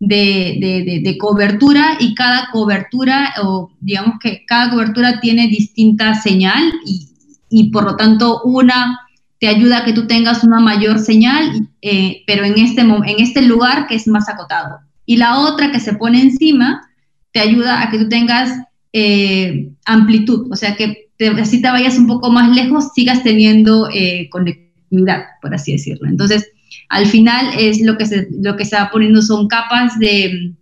[0.00, 7.10] de, cobertura y cada cobertura, o digamos que cada cobertura tiene distinta señal y,
[7.50, 8.98] y por lo tanto una
[9.38, 13.42] te ayuda a que tú tengas una mayor señal, eh, pero en este, en este
[13.42, 14.78] lugar que es más acotado.
[15.06, 16.88] Y la otra que se pone encima
[17.32, 18.50] te ayuda a que tú tengas
[18.92, 23.88] eh, amplitud, o sea que te, así te vayas un poco más lejos, sigas teniendo
[23.92, 26.08] eh, conectividad, por así decirlo.
[26.08, 26.50] Entonces,
[26.88, 30.52] al final es lo que se, lo que se va poniendo son capas de,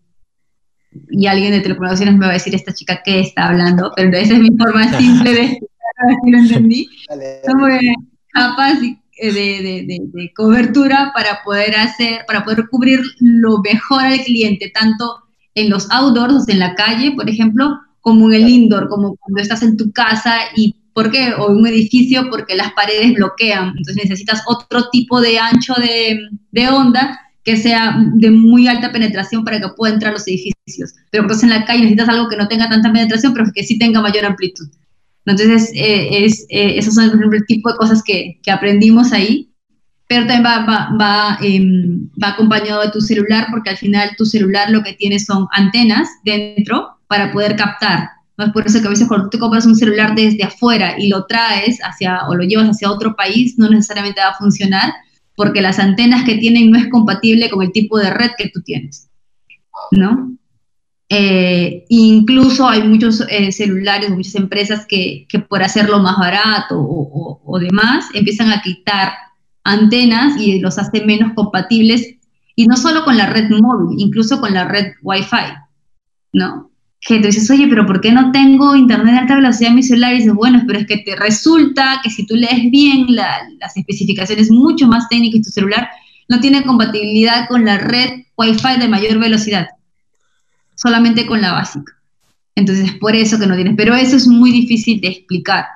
[1.10, 4.34] y alguien de telecomunicaciones me va a decir esta chica que está hablando, pero esa
[4.34, 5.58] es mi forma simple de
[6.24, 6.88] si lo entendí.
[7.44, 7.60] Son
[8.32, 14.72] capas eh, de, de, cobertura para poder hacer, para poder cubrir lo mejor al cliente,
[14.74, 19.42] tanto en los outdoors, en la calle, por ejemplo, como en el indoor, como cuando
[19.42, 21.32] estás en tu casa y ¿Por qué?
[21.34, 23.68] O en un edificio porque las paredes bloquean.
[23.68, 26.18] Entonces necesitas otro tipo de ancho de,
[26.50, 30.94] de, onda que sea de muy alta penetración para que pueda entrar a los edificios.
[31.10, 33.78] Pero entonces en la calle necesitas algo que no tenga tanta penetración, pero que sí
[33.78, 34.68] tenga mayor amplitud.
[35.26, 39.46] Entonces, eh, es, eh, esos son el tipo de cosas que, que aprendimos ahí.
[40.08, 44.24] Pero también va, va, va, em, va acompañado de tu celular, porque al final tu
[44.24, 48.08] celular lo que tiene son antenas dentro para poder captar
[48.44, 51.26] es por eso que a veces cuando tú compras un celular desde afuera y lo
[51.26, 54.92] traes hacia o lo llevas hacia otro país, no necesariamente va a funcionar
[55.34, 58.60] porque las antenas que tienen no es compatible con el tipo de red que tú
[58.62, 59.08] tienes,
[59.90, 60.36] ¿no?
[61.12, 68.06] Eh, incluso hay muchos eh, celulares, muchas empresas que, por hacerlo más barato o, demás,
[68.14, 69.12] empiezan a quitar
[69.64, 72.14] antenas y los hace menos compatibles,
[72.54, 75.54] y no solo con la red móvil, incluso con la red Wi-Fi,
[76.32, 76.70] ¿no?
[77.00, 79.82] que tú dices, oye, pero ¿por qué no tengo internet de alta velocidad en mi
[79.82, 80.12] celular?
[80.12, 84.50] Y dices, bueno, pero es que te resulta que si tú lees bien las especificaciones
[84.50, 85.88] mucho más técnicas, tu celular
[86.28, 89.68] no tiene compatibilidad con la red Wi-Fi de mayor velocidad,
[90.80, 91.92] solamente con la básica.
[92.54, 93.74] Entonces, por eso que no tienes.
[93.76, 95.66] Pero eso es muy difícil de explicar,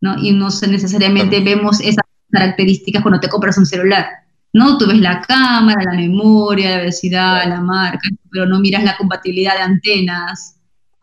[0.00, 0.18] ¿no?
[0.18, 4.06] Y no necesariamente vemos esas características cuando te compras un celular.
[4.52, 4.78] ¿no?
[4.78, 9.54] Tú ves la cámara, la memoria, la velocidad, la marca, pero no miras la compatibilidad
[9.54, 10.54] de antenas,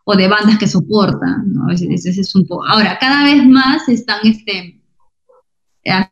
[0.04, 1.70] o de bandas que soportan, ¿no?
[1.70, 2.66] Ese, es un poco.
[2.66, 4.80] Ahora, cada vez más están este,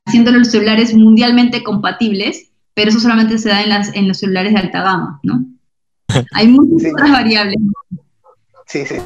[0.06, 4.52] haciendo los celulares mundialmente compatibles, pero eso solamente se da en, las, en los celulares
[4.52, 5.44] de alta gama, ¿no?
[6.32, 7.56] Hay muchas otras variables.
[8.66, 8.96] Sí, sí.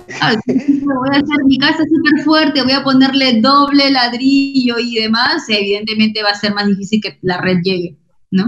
[0.85, 6.23] voy a hacer mi casa súper fuerte, voy a ponerle doble ladrillo y demás, evidentemente
[6.23, 7.97] va a ser más difícil que la red llegue,
[8.31, 8.45] ¿no?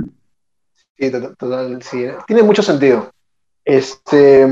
[0.98, 2.04] Sí, total, sí.
[2.26, 3.10] Tiene mucho sentido.
[3.64, 4.46] Este,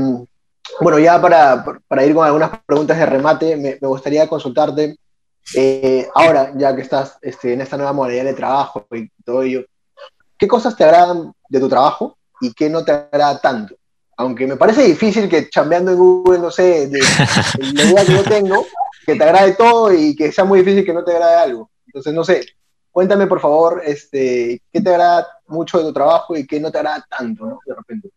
[0.81, 4.97] bueno, ya para, para, ir con algunas preguntas de remate, me, me gustaría consultarte,
[5.53, 9.65] eh, ahora, ya que estás este, en esta nueva modalidad de trabajo y todo ello,
[10.37, 13.75] ¿qué cosas te agradan de tu trabajo y qué no te agrada tanto?
[14.17, 16.99] Aunque me parece difícil que chambeando en Google, no sé, de,
[17.73, 18.65] la idea que yo tengo,
[19.05, 21.69] que te agrade todo y que sea muy difícil que no te agrade algo.
[21.85, 22.45] Entonces, no sé,
[22.91, 26.79] cuéntame por favor, este, qué te agrada mucho de tu trabajo y qué no te
[26.79, 27.59] agrada tanto, ¿no?
[27.65, 28.09] De repente.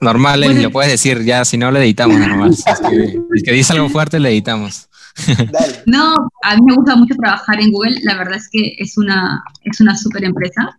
[0.00, 2.54] Normal, lo puedes decir ya, si no le editamos normal.
[2.92, 4.88] el que dice algo fuerte le editamos.
[5.86, 9.42] No, a mí me gusta mucho trabajar en Google, la verdad es que es una,
[9.64, 10.78] es una súper empresa.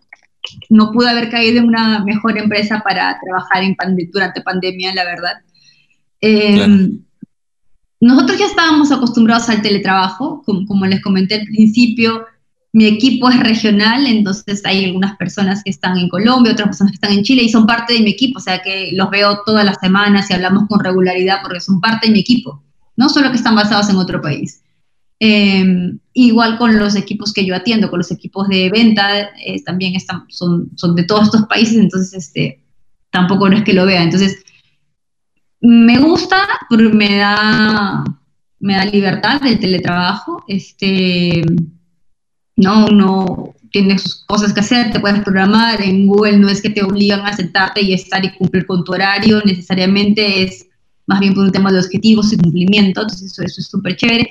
[0.70, 3.76] No pude haber caído en una mejor empresa para trabajar en
[4.12, 5.34] durante pandemia, la verdad.
[6.22, 7.00] Em,
[8.00, 12.26] nosotros ya estábamos acostumbrados al teletrabajo, como, como les comenté al principio,
[12.72, 16.97] mi equipo es regional, entonces hay algunas personas que están en Colombia, otras personas que
[16.97, 19.66] están en Chile y son parte de mi equipo, o sea que los veo todas
[19.66, 22.62] las semanas y hablamos con regularidad porque son parte de mi equipo,
[22.95, 24.62] no solo que están basados en otro país.
[25.20, 29.95] Em, igual con los equipos que yo atiendo, con los equipos de venta, eh, también
[29.95, 32.61] están, son, son de todos estos países, entonces este,
[33.09, 34.03] tampoco es que lo vea.
[34.03, 34.43] Entonces,
[35.61, 36.38] me gusta
[36.70, 38.03] porque me da,
[38.59, 40.43] me da libertad el teletrabajo.
[40.47, 41.43] Este,
[42.55, 42.88] ¿no?
[42.88, 46.84] Uno tiene sus cosas que hacer, te puedes programar, en Google no es que te
[46.84, 50.67] obligan a sentarte y estar y cumplir con tu horario, necesariamente es
[51.05, 54.30] más bien por un tema de objetivos y cumplimiento, entonces eso, es súper chévere.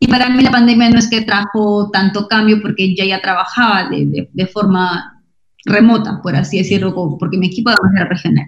[0.00, 3.90] Y para mí la pandemia no es que trajo tanto cambio porque ya ya trabajaba
[3.90, 5.22] de, de, forma
[5.66, 8.46] remota, por así decirlo, porque mi equipo además era regional.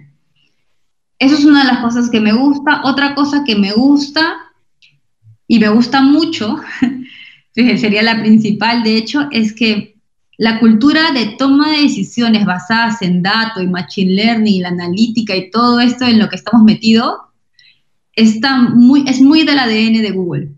[1.19, 2.81] Eso es una de las cosas que me gusta.
[2.83, 4.35] Otra cosa que me gusta
[5.47, 6.57] y me gusta mucho
[7.53, 9.93] sería la principal, de hecho, es que
[10.37, 15.35] la cultura de toma de decisiones basadas en datos y machine learning y la analítica
[15.35, 17.13] y todo esto en lo que estamos metidos,
[18.13, 20.49] está muy, es muy del ADN de Google,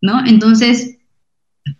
[0.00, 0.24] ¿no?
[0.26, 0.98] Entonces,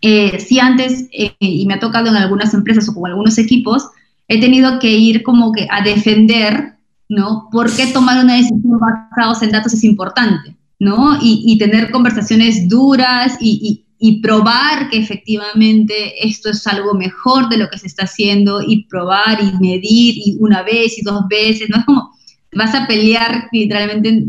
[0.01, 3.89] eh, si antes, eh, y me ha tocado en algunas empresas o con algunos equipos,
[4.27, 6.71] he tenido que ir como que a defender
[7.11, 7.49] ¿no?
[7.51, 11.19] ¿Por qué tomar una decisión basada en datos es importante, ¿no?
[11.21, 17.69] Y, tener conversaciones duras y, y, probar que efectivamente esto es algo mejor de lo
[17.69, 21.79] que se está haciendo y probar y medir y una vez y dos veces, ¿no?
[21.79, 22.11] Es como
[22.55, 24.25] vas a pelear literalmente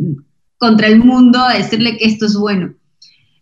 [0.59, 2.75] contra el mundo a decirle que esto es bueno.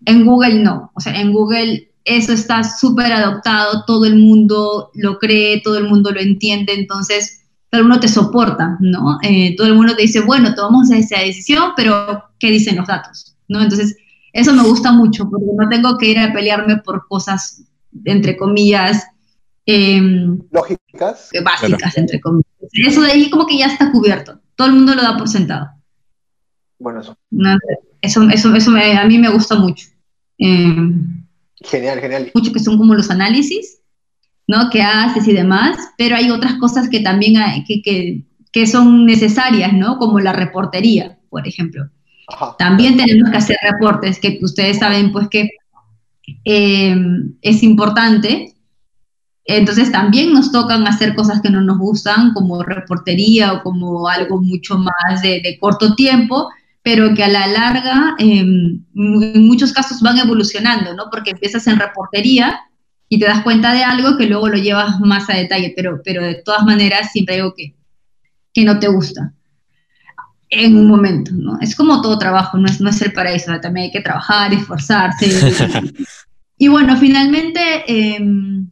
[0.07, 5.18] En Google no, o sea, en Google eso está súper adoptado, todo el mundo lo
[5.18, 7.40] cree, todo el mundo lo entiende, entonces
[7.70, 9.18] todo el mundo te soporta, ¿no?
[9.22, 13.36] Eh, todo el mundo te dice, bueno, tomamos esa decisión, pero ¿qué dicen los datos?
[13.48, 13.62] ¿No?
[13.62, 13.96] Entonces,
[14.32, 17.62] eso me gusta mucho, porque no tengo que ir a pelearme por cosas,
[18.05, 19.07] entre comillas,
[19.66, 21.30] em, lógicas.
[21.44, 22.51] Básicas, entre comillas.
[22.72, 25.68] Eso de ahí como que ya está cubierto, todo el mundo lo da por sentado.
[26.78, 27.16] Bueno, eso.
[28.01, 29.86] Eso, eso, eso a mí me gusta mucho.
[30.38, 31.20] Em,
[31.62, 32.30] Genial, genial.
[32.34, 33.80] Mucho que son como los análisis,
[34.46, 34.70] ¿no?
[34.70, 39.72] Que haces y demás, pero hay otras cosas que también hay, que, que, son necesarias,
[39.72, 39.98] ¿no?
[39.98, 41.88] Como la reportería, por ejemplo.
[42.59, 45.51] También tenemos que hacer reportes, que ustedes saben, pues, que
[46.44, 46.96] eh,
[47.42, 48.55] es importante.
[49.44, 54.40] Entonces también nos tocan hacer cosas que no nos gustan, como reportería o como algo
[54.40, 56.48] mucho más de, de corto tiempo,
[56.83, 61.05] pero que a la larga em, en muchos casos van evolucionando, ¿no?
[61.11, 62.61] Porque empiezas en reportería
[63.09, 66.22] y te das cuenta de algo que luego lo llevas más a detalle, pero, pero
[66.22, 67.74] de todas maneras siempre algo que,
[68.55, 69.35] que no te gusta
[70.49, 71.59] en un momento, ¿no?
[71.61, 75.28] Es como todo trabajo, no es, no es el paraíso, también hay que trabajar, esforzarse.
[76.59, 78.68] y, bueno, finalmente em,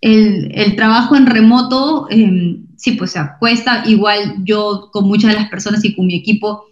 [0.00, 3.82] el, el, trabajo en remoto em, sí, pues se cuesta.
[3.86, 6.64] Igual yo con muchas de las personas y con mi equipo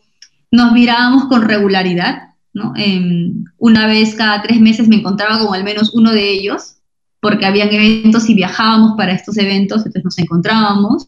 [0.51, 2.73] nos mirábamos con regularidad, ¿no?
[2.77, 6.77] Em, una vez cada tres meses me encontraba con al menos uno de ellos,
[7.21, 11.07] porque habían eventos y viajábamos para estos eventos, entonces nos encontrábamos.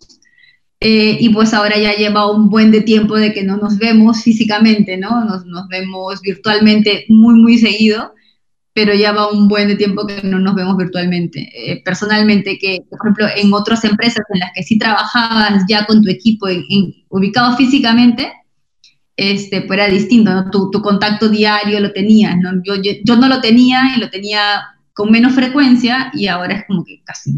[0.80, 4.22] Eh, y pues ahora ya lleva un buen de tiempo de que no nos vemos
[4.22, 5.24] físicamente, ¿no?
[5.24, 8.12] Nos vemos virtualmente muy, muy seguido
[8.78, 11.50] pero ya va un buen de tiempo que no nos vemos virtualmente.
[11.52, 16.00] Eh, personalmente, que por ejemplo en otras empresas en las que sí trabajabas ya con
[16.00, 18.32] tu equipo en, ubicado físicamente,
[19.16, 20.48] este, pues era distinto, ¿no?
[20.52, 22.62] tu, tu, contacto diario lo tenías, ¿no?
[22.62, 24.62] Yo, yo, no lo tenía y lo tenía
[24.92, 27.32] con menos frecuencia y ahora es como que casi,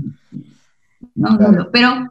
[1.14, 1.38] ¿no?
[1.72, 2.06] Pero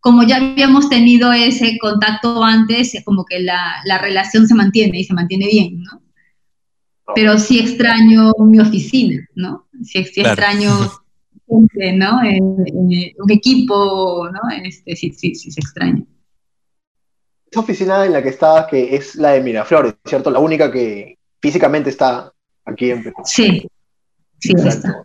[0.00, 5.04] como ya habíamos tenido ese contacto antes, como que la, la relación se mantiene y
[5.04, 6.03] se mantiene bien, ¿no?
[7.14, 9.66] Pero sí extraño mi oficina, ¿no?
[9.82, 10.70] Sí, extraño
[11.46, 12.20] gente, ¿no?
[12.20, 14.40] un equipo, ¿no?
[14.62, 16.02] Este, sí, sí, sí, se extraña.
[17.50, 20.30] Esa oficina en la que estabas, que es la de Miraflores, ¿cierto?
[20.30, 22.32] La única que físicamente está
[22.64, 23.16] aquí en Perú.
[23.24, 23.68] Sí,
[24.40, 25.04] sí, está.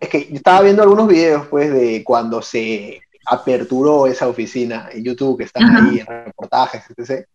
[0.00, 5.38] es que estaba viendo algunos videos, pues, de cuando se aperturó esa oficina en YouTube,
[5.38, 7.26] que están ahí en reportajes, etc.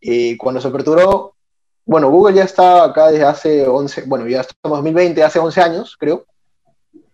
[0.00, 1.34] Y cuando se aperturó,
[1.90, 5.60] bueno, Google ya está acá desde hace 11, bueno, ya estamos en 2020, hace 11
[5.60, 6.24] años, creo,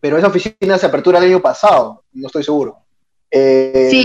[0.01, 2.77] pero esa oficina se apertura el año pasado, no estoy seguro.
[3.31, 4.05] Eh, sí.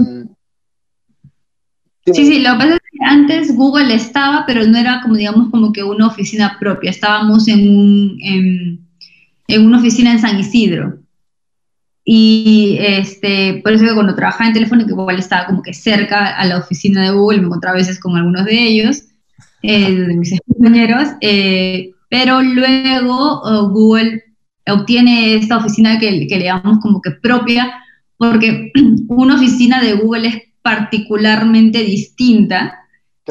[2.05, 5.51] Sí, sí, lo que pasa es que antes Google estaba, pero no era como, digamos,
[5.51, 6.89] como que una oficina propia.
[6.89, 8.15] Estábamos en,
[9.49, 10.99] en, una oficina en San Isidro.
[12.05, 16.37] Y este, por eso que cuando trabajaba en teléfono, que igual estaba como que cerca
[16.37, 19.10] a la oficina de Google, me encontraba a veces con algunos de ellos
[19.63, 24.23] eh, de mis compañeros, eh, pero luego oh, Google
[24.67, 27.71] obtiene esta oficina que, que le llamamos como que propia,
[28.17, 28.71] porque
[29.07, 32.79] una oficina de Google es particularmente distinta,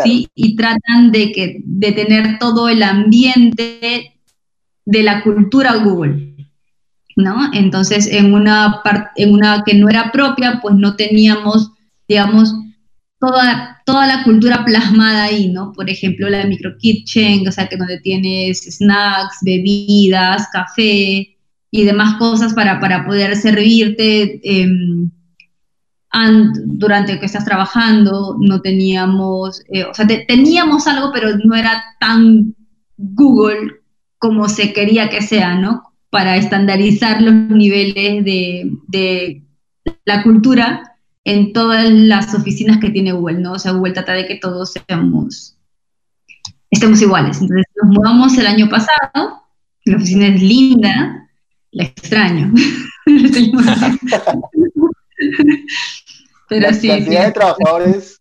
[0.04, 0.28] ¿sí?
[0.34, 4.14] Y tratan de, que, de tener todo el ambiente
[4.84, 6.34] de la cultura Google,
[7.16, 7.52] ¿no?
[7.52, 8.82] Entonces, en una,
[9.16, 11.72] en una que no era propia, pues no teníamos,
[12.08, 12.54] digamos,
[13.20, 15.72] toda, toda la cultura plasmada ahí, ¿no?
[15.72, 21.36] Por ejemplo, la micro kitchen, o sea, que donde tienes snacks, bebidas, café
[21.70, 25.10] y demás cosas para, para poder servirte em,
[26.64, 28.36] durante que estás trabajando.
[28.40, 32.54] No teníamos, eh, o sea, teníamos algo, pero no era tan
[32.96, 33.80] Google
[34.18, 35.82] como se quería que sea, ¿no?
[36.08, 39.42] Para estandarizar los niveles de, de
[40.04, 40.89] la cultura
[41.24, 43.52] en todas las oficinas que tiene Google, ¿no?
[43.52, 45.56] O sea, Google trata de que todos seamos,
[46.70, 47.40] estemos iguales.
[47.40, 49.44] Entonces, nos mudamos el año pasado,
[49.84, 51.28] la oficina es linda,
[51.72, 52.52] la extraño.
[56.48, 58.20] Pero la cantidad de trabajadores,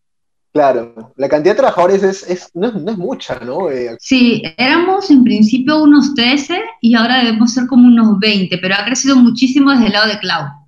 [0.54, 3.72] claro, la cantidad de trabajadores es, no, es mucha, ¿no?
[3.72, 8.76] Eh, sí, éramos en principio unos 13 y ahora debemos ser como unos 20, pero
[8.76, 10.59] ha crecido muchísimo desde el lado de cloud.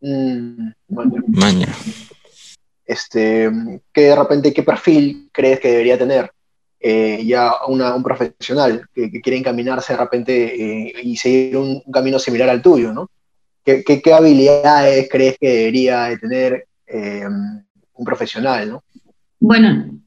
[0.00, 0.70] Mm,
[1.28, 1.68] Maña.
[2.86, 3.50] este,
[3.92, 6.30] ¿qué de repente, qué perfil crees que debería tener
[6.80, 12.62] eh, ya un profesional que, quiere encaminarse de repente y seguir un, camino similar al
[12.62, 13.10] tuyo, ¿no?
[13.64, 16.66] ¿Qué, qué, habilidades crees que debería de tener
[17.94, 18.82] un profesional, ¿no?
[19.40, 19.98] Bueno,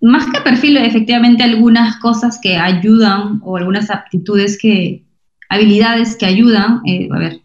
[0.00, 5.04] más que perfil, efectivamente algunas cosas que ayudan o algunas aptitudes que,
[5.48, 7.40] habilidades que ayudan, eh, a ver,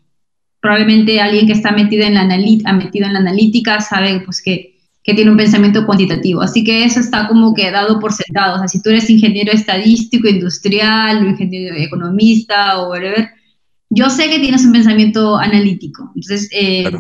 [0.62, 2.26] probablemente alguien que está metido en la,
[2.74, 7.00] metido en la analítica sabe pues que, que, tiene un pensamiento cuantitativo, así que eso
[7.00, 11.30] está como que dado por sentado, o sea, si tú eres ingeniero estadístico, industrial, o
[11.30, 13.30] ingeniero economista o whatever,
[13.90, 16.92] yo sé que tienes un pensamiento analítico, entonces eh,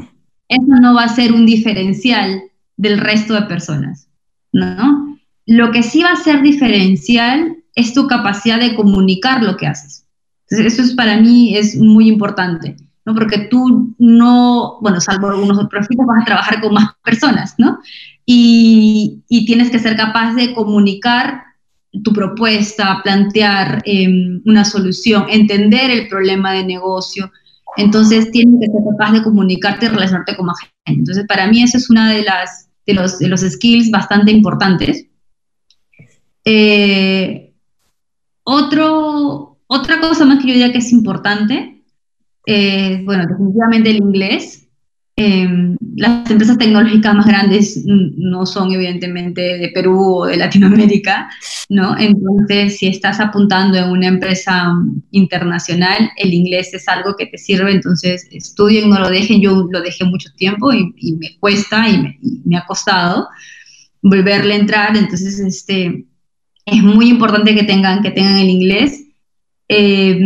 [0.47, 2.41] eso no va a ser un diferencial
[2.75, 4.09] del resto de personas,
[4.51, 5.17] ¿no?
[5.45, 10.05] Lo que sí va a ser diferencial es tu capacidad de comunicar lo que haces.
[10.49, 12.75] Entonces, eso es para mí es muy importante,
[13.05, 13.13] ¿no?
[13.13, 17.79] Porque tú no, bueno, salvo algunos otros perfiles, vas a trabajar con más personas, ¿no?
[18.25, 21.43] Y, y tienes que ser capaz de comunicar
[22.03, 27.31] tu propuesta, plantear em, una solución, entender el problema de negocio.
[27.77, 30.99] Entonces, tienes que ser capaz de comunicarte y relacionarte con más gente.
[30.99, 35.05] Entonces, para mí, eso es una de las de los, de los skills bastante importantes.
[36.45, 37.53] Eh,
[38.43, 41.80] otro, otra cosa más que yo diría que es importante,
[42.45, 44.67] eh, bueno, definitivamente el inglés.
[45.17, 51.29] Em, las empresas tecnológicas más grandes no son evidentemente de Perú o de Latinoamérica,
[51.69, 51.95] ¿no?
[51.97, 54.73] Entonces, si estás apuntando en una empresa
[55.11, 59.81] internacional, el inglés es algo que te sirve, entonces estudien, no lo dejen, yo lo
[59.81, 63.27] dejé mucho tiempo y, me cuesta y me, ha costado
[64.01, 66.05] volverle a entrar, entonces este,
[66.65, 69.03] es muy importante que tengan, que tengan el inglés.
[69.67, 70.19] Eh,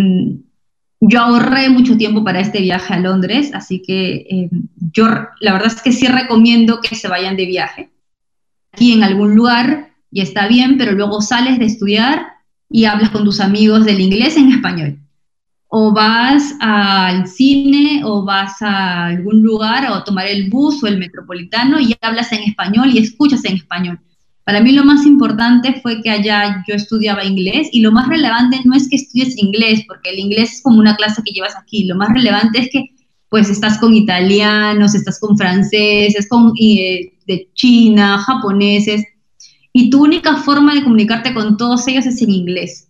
[1.07, 4.49] yo ahorré mucho tiempo para este viaje a Londres, así que eh,
[4.91, 5.07] yo
[5.39, 7.89] la verdad es que sí recomiendo que se vayan de viaje.
[8.71, 12.27] Aquí en algún lugar y está bien, pero luego sales de estudiar
[12.69, 14.99] y hablas con tus amigos del inglés en español.
[15.67, 20.97] O vas al cine o vas a algún lugar o tomar el bus o el
[20.97, 23.99] metropolitano y hablas en español y escuchas en español.
[24.45, 28.61] Para mí lo más importante fue que allá yo estudiaba inglés y lo más relevante
[28.63, 31.85] no es que estudies inglés, porque el inglés es como una clase que llevas aquí,
[31.85, 32.85] lo más relevante es que
[33.29, 39.03] pues estás con italianos, estás con franceses, con eh, de China, japoneses,
[39.73, 42.87] y tu única forma de comunicarte con todos ellos es en inglés,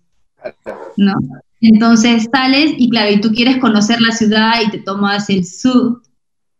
[0.97, 1.13] ¿no?
[1.61, 6.04] Entonces sales y claro, y tú quieres conocer la ciudad y te tomas el sub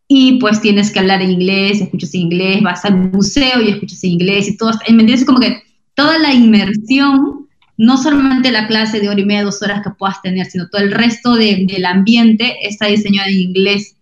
[0.07, 4.03] y pues tienes que hablar en inglés, escuchas en inglés, vas al museo y escuchas
[4.03, 5.25] en inglés y todo, ¿me entiendes?
[5.25, 5.63] Como que
[5.95, 7.47] toda la inmersión,
[7.77, 10.81] no solamente la clase de hora y media, dos horas que puedas tener, sino todo
[10.81, 13.97] el resto de, del ambiente está diseñado en inglés.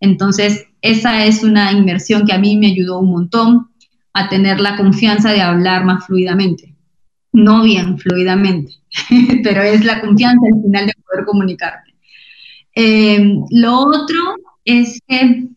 [0.00, 3.68] Entonces, esa es una inmersión que a mí me ayudó un montón
[4.14, 6.74] a tener la confianza de hablar más fluidamente.
[7.32, 8.72] No bien fluidamente,
[9.44, 11.94] pero es la confianza al final de poder comunicarte.
[12.74, 15.48] Eh, lo otro es que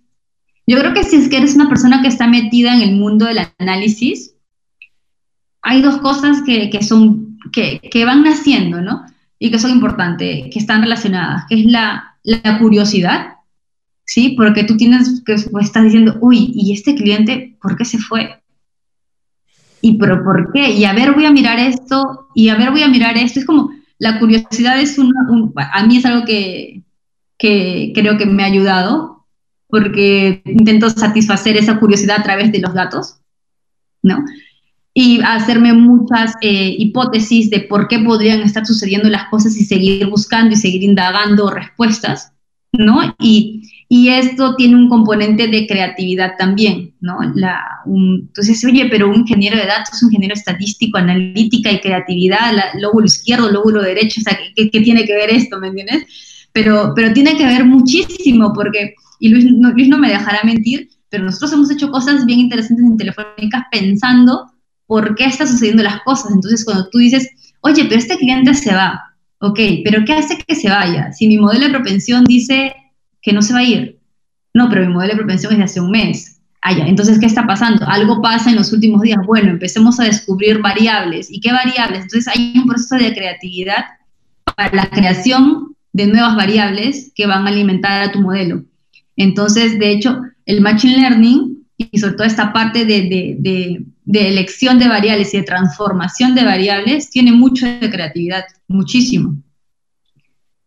[0.67, 3.25] yo creo que si es que eres una persona que está metida en el mundo
[3.25, 4.33] del análisis,
[5.61, 9.05] hay dos cosas que, son, que, van naciendo, ¿no?
[9.39, 12.17] Y que son importantes, que están relacionadas, que es la,
[12.59, 13.35] curiosidad,
[14.05, 14.35] ¿sí?
[14.37, 18.41] Porque tú tienes, que pues, estás diciendo, uy, ¿y este cliente por qué se fue?
[19.81, 20.71] ¿Y pero por qué?
[20.71, 23.39] Y a ver, voy a mirar esto, y a ver, voy a mirar esto.
[23.39, 25.27] Es como, la curiosidad es una,
[25.71, 26.84] a mí es algo que,
[27.37, 29.25] que creo que me ha ayudado,
[29.67, 33.17] porque intento satisfacer esa curiosidad a través de los datos,
[34.01, 34.23] ¿no?
[34.93, 40.07] Y hacerme muchas eh, hipótesis de por qué podrían estar sucediendo las cosas y seguir
[40.07, 42.31] buscando y seguir indagando respuestas,
[42.71, 43.15] ¿no?
[43.19, 47.17] Y, esto tiene un componente de creatividad también, ¿no?
[47.23, 53.05] Entonces, oye, pero un ingeniero de datos, un ingeniero estadístico, analítica y creatividad, la, lóbulo
[53.05, 56.03] izquierdo, lóbulo derecho, o sea, ¿qué, ¿qué, tiene que ver esto, me entiendes?
[56.55, 60.87] Pero, pero tiene que ver muchísimo, porque, y Luis no, Luis no me dejará mentir,
[61.09, 64.49] pero nosotros hemos hecho cosas bien interesantes en Telefónica pensando
[64.87, 66.31] por qué están sucediendo las cosas.
[66.31, 67.29] Entonces, cuando tú dices,
[67.59, 69.01] oye, pero este cliente se va,
[69.39, 71.11] ok, pero ¿qué hace que se vaya?
[71.11, 72.73] Si mi modelo de propensión dice
[73.21, 73.99] que no se va a ir,
[74.53, 76.39] no, pero mi modelo de propensión es de hace un mes.
[76.61, 77.85] Ah, ya, entonces, ¿qué está pasando?
[77.85, 79.19] Algo pasa en los últimos días.
[79.27, 81.29] Bueno, empecemos a descubrir variables.
[81.29, 82.03] ¿Y qué variables?
[82.03, 83.83] Entonces, hay un proceso de creatividad
[84.55, 88.65] para la creación de nuevas variables que van a alimentar a tu modelo.
[89.15, 94.89] Entonces, de hecho, el Machine Learning y sobre todo esta parte de, de, elección de
[94.89, 99.37] variables y de transformación de variables tiene mucho de creatividad, muchísimo.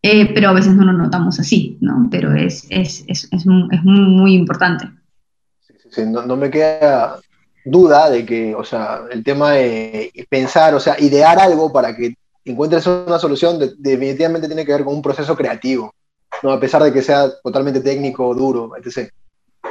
[0.01, 2.09] Eh, pero a veces no lo notamos así, ¿no?
[2.11, 4.89] Pero es, es, es, es muy, muy, importante.
[5.91, 7.19] Sí, no, me queda
[7.67, 12.15] duda de que, o sea, el tema de pensar, o sea, idear algo para que
[12.51, 15.95] encuentres una solución, definitivamente tiene que ver con un proceso creativo,
[16.43, 16.53] ¿no?
[16.53, 19.11] A pesar de que sea totalmente técnico, duro, etc.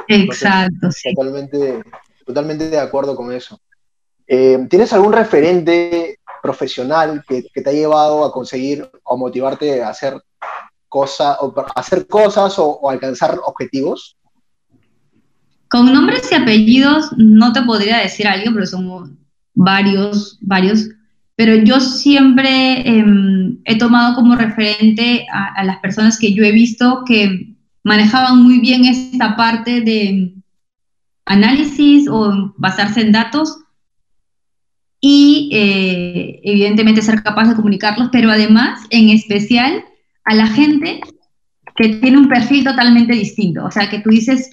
[0.08, 1.14] Exacto, sí.
[1.14, 1.82] Totalmente,
[2.24, 3.60] totalmente de acuerdo con eso.
[4.26, 10.22] Eh, ¿Tienes algún referente profesional que, te ha llevado a conseguir o motivarte a hacer,
[10.88, 14.16] cosa, o hacer cosas o, alcanzar objetivos?
[15.70, 19.18] Con nombres y apellidos no te podría decir alguien, pero son
[19.54, 20.88] varios, varios.
[21.38, 27.04] Pero yo siempre em, he tomado como referente a, las personas que yo he visto
[27.06, 30.34] que manejaban muy bien esta parte de
[31.26, 33.56] análisis o basarse en datos
[35.00, 39.84] y eh, evidentemente ser capaz de comunicarlos, pero además, en especial,
[40.24, 41.00] a la gente
[41.76, 43.64] que tiene un perfil totalmente distinto.
[43.64, 44.50] O sea, que tú dices,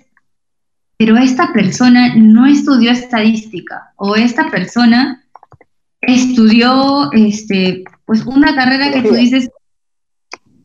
[0.98, 5.25] pero esta persona no estudió estadística o esta persona
[6.08, 9.50] estudió este, pues una carrera que tú dices,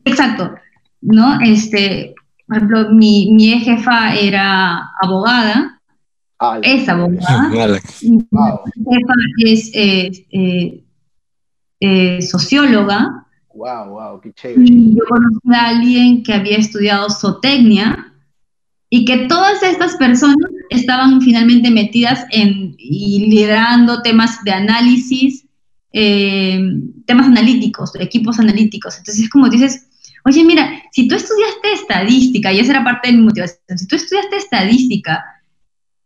[0.05, 0.55] exacto,
[1.01, 1.39] ¿no?
[1.41, 2.13] Este,
[2.47, 5.81] por ejemplo, mi, mi jefa era abogada
[6.63, 7.51] es abogada.
[9.37, 10.83] es eh,
[11.79, 13.27] eh, socióloga.
[13.53, 14.63] Wow, wow, qué chévere.
[14.65, 18.13] Y yo conocí a alguien que había estudiado zootecnia
[18.89, 25.45] y que todas estas personas estaban finalmente metidas en y liderando temas de análisis,
[25.91, 26.59] eh,
[27.05, 28.97] temas analíticos, equipos analíticos.
[28.97, 29.87] Entonces es como dices,
[30.25, 33.97] oye, mira, si tú estudiaste estadística, y esa era parte de mi motivación, si tú
[33.97, 35.23] estudiaste estadística,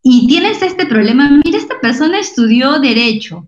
[0.02, 3.48] y tienes este problema, mira, esta persona estudió derecho,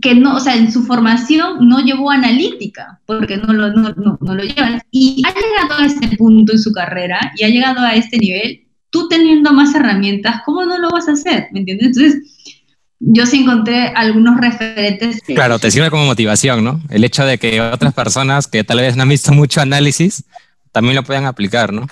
[0.00, 4.34] que no, o sea, en su formación no llevó analítica, porque no lo, no, no,
[4.34, 7.94] lo llevan, y ha llegado a este punto en su carrera y ha llegado a
[7.94, 11.48] este nivel, tú teniendo más herramientas, ¿cómo no lo vas a hacer?
[11.52, 11.88] ¿Me entiendes?
[11.88, 12.56] Entonces,
[12.98, 15.22] yo sí encontré algunos referentes.
[15.22, 16.80] Claro, te sirve como motivación, ¿no?
[16.90, 20.24] El hecho de que otras personas que tal vez no han visto mucho análisis
[20.72, 21.86] también lo puedan aplicar, ¿no?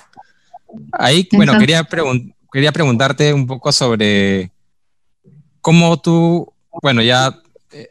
[0.93, 1.87] Ahí, bueno, quería
[2.53, 4.51] quería preguntarte un poco sobre
[5.61, 7.35] cómo tú, bueno, ya
[7.73, 7.89] eh,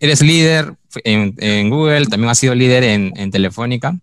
[0.00, 3.96] eres líder en, Google, también has sido líder en, Telefónica.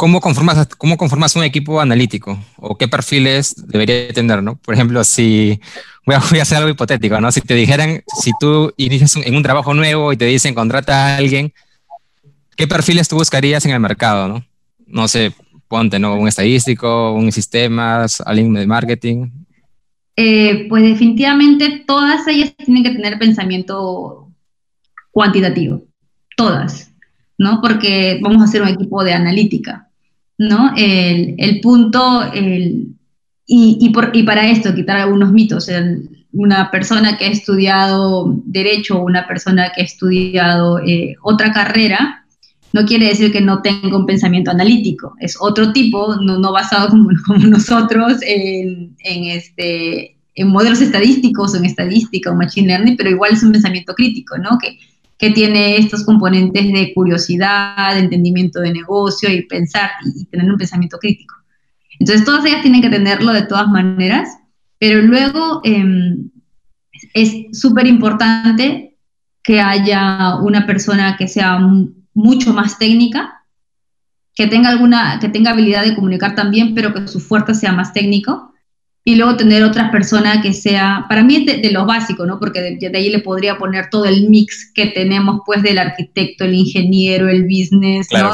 [0.00, 2.42] ¿Cómo conformas, ¿Cómo conformas un equipo analítico?
[2.56, 4.42] ¿O qué perfiles debería tener?
[4.42, 4.56] ¿no?
[4.56, 5.60] Por ejemplo, si
[6.06, 7.30] voy a, hacer algo hipotético, ¿no?
[7.30, 11.16] Si te dijeran, si tú inicias en un trabajo nuevo y te dicen contrata a
[11.18, 11.52] alguien,
[12.56, 14.26] ¿qué perfiles tú buscarías en el mercado?
[14.26, 14.42] No,
[14.86, 15.34] no sé,
[15.68, 16.14] ponte, ¿no?
[16.14, 19.28] Un estadístico, un sistemas, alguien de marketing.
[20.16, 24.30] Eh, pues definitivamente todas ellas tienen que tener pensamiento
[25.10, 25.82] cuantitativo,
[26.38, 26.90] todas,
[27.36, 27.60] ¿no?
[27.60, 29.88] Porque vamos a hacer un equipo de analítica,
[30.40, 30.72] ¿no?
[30.74, 32.96] El, punto, y,
[33.46, 35.68] y, para esto, quitar algunos mitos,
[36.32, 42.24] una persona que ha estudiado derecho o una persona que ha estudiado eh, otra carrera,
[42.72, 47.10] no quiere decir que no tenga un pensamiento analítico, es otro tipo, no, basado como,
[47.46, 53.42] nosotros en, este, en modelos estadísticos o en estadística o machine learning, pero igual es
[53.42, 54.56] un pensamiento crítico, ¿no?
[54.58, 54.78] Que,
[55.20, 60.56] que tiene estos componentes de curiosidad, de entendimiento de negocio y pensar y, tener un
[60.56, 61.34] pensamiento crítico.
[61.98, 64.30] Entonces, todas ellas tienen que tenerlo de todas maneras,
[64.78, 66.30] pero luego em,
[67.12, 68.96] es súper importante
[69.42, 71.60] que haya una persona que sea
[72.14, 73.44] mucho más técnica,
[74.34, 77.92] que tenga alguna, que tenga habilidad de comunicar también, pero que su fuerte sea más
[77.92, 78.49] técnico.
[79.04, 82.38] Y luego tener otra persona que sea, para mí de, de lo básico, ¿no?
[82.38, 86.54] Porque de, ahí le podría poner todo el mix que tenemos, pues, del arquitecto, el
[86.54, 88.30] ingeniero, el business, ¿no?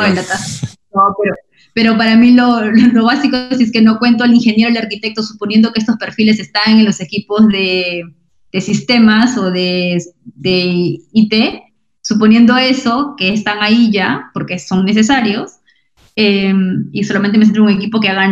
[0.91, 1.37] pero,
[1.73, 2.63] pero, para mí lo,
[2.93, 6.41] lo, básico, si es que no cuento al ingeniero, el arquitecto, suponiendo que estos perfiles
[6.41, 8.03] están en los equipos de,
[8.51, 11.35] de sistemas o de, de IT,
[12.07, 15.55] Suponiendo eso, que están ahí ya, porque son necesarios,
[16.15, 18.31] em, y solamente me centro en un equipo que haga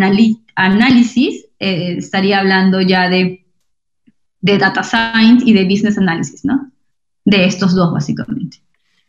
[0.55, 3.45] análisis, eh, estaría hablando ya de,
[4.41, 6.71] de, data science y de business analysis, ¿no?
[7.25, 8.59] De estos dos, básicamente.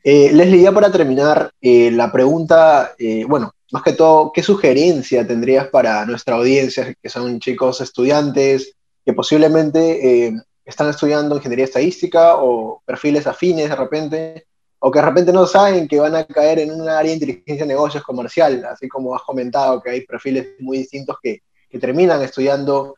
[0.03, 2.91] Eh, Leslie, ya para terminar, eh, la pregunta,
[3.27, 9.13] bueno, más que todo, ¿qué sugerencia tendrías para nuestra audiencia, que son chicos estudiantes que
[9.13, 14.47] posiblemente están estudiando ingeniería estadística o perfiles afines de repente,
[14.79, 17.65] o que de repente no saben que van a caer en un área de inteligencia
[17.65, 21.41] de negocios comercial, así como has comentado que hay perfiles muy distintos que,
[21.75, 22.95] que terminan estudiando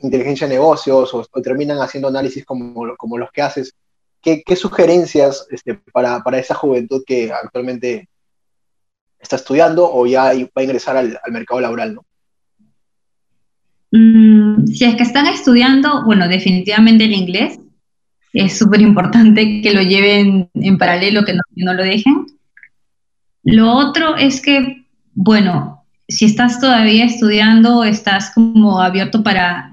[0.00, 3.74] inteligencia de negocios o, terminan haciendo análisis como, como los que haces.
[4.22, 8.08] ¿Qué, sugerencias este, para, para, esa juventud que actualmente
[9.18, 11.96] está estudiando o ya va a ingresar al, mercado laboral?
[11.96, 12.06] ¿no?
[13.92, 17.60] Mm, si es que están estudiando, bueno, definitivamente el inglés.
[18.32, 22.24] Es súper importante que lo lleven en paralelo, que no, lo dejen.
[23.42, 25.77] Lo otro es que, bueno,
[26.08, 29.70] si estás todavía estudiando, estás como abierto para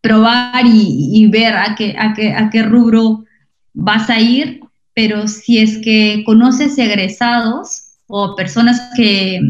[0.00, 3.24] probar y, ver a qué, a, qué, a qué rubro
[3.72, 4.60] vas a ir,
[4.94, 9.40] pero si es que conoces egresados o personas que,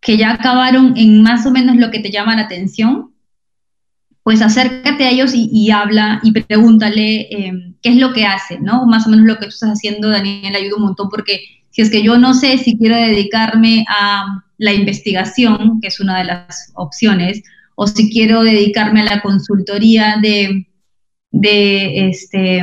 [0.00, 3.12] que ya acabaron en más o menos lo que te llama la atención,
[4.22, 8.86] pues acércate a ellos y, habla y pregúntale em, qué es lo que hace, ¿no?
[8.86, 11.40] Más o menos lo que tú estás haciendo, Daniel, ayuda un montón porque
[11.70, 16.18] si es que yo no sé si quiero dedicarme a la investigación, que es una
[16.18, 17.42] de las opciones,
[17.74, 20.68] o si quiero dedicarme a la consultoría de,
[21.32, 22.62] de este,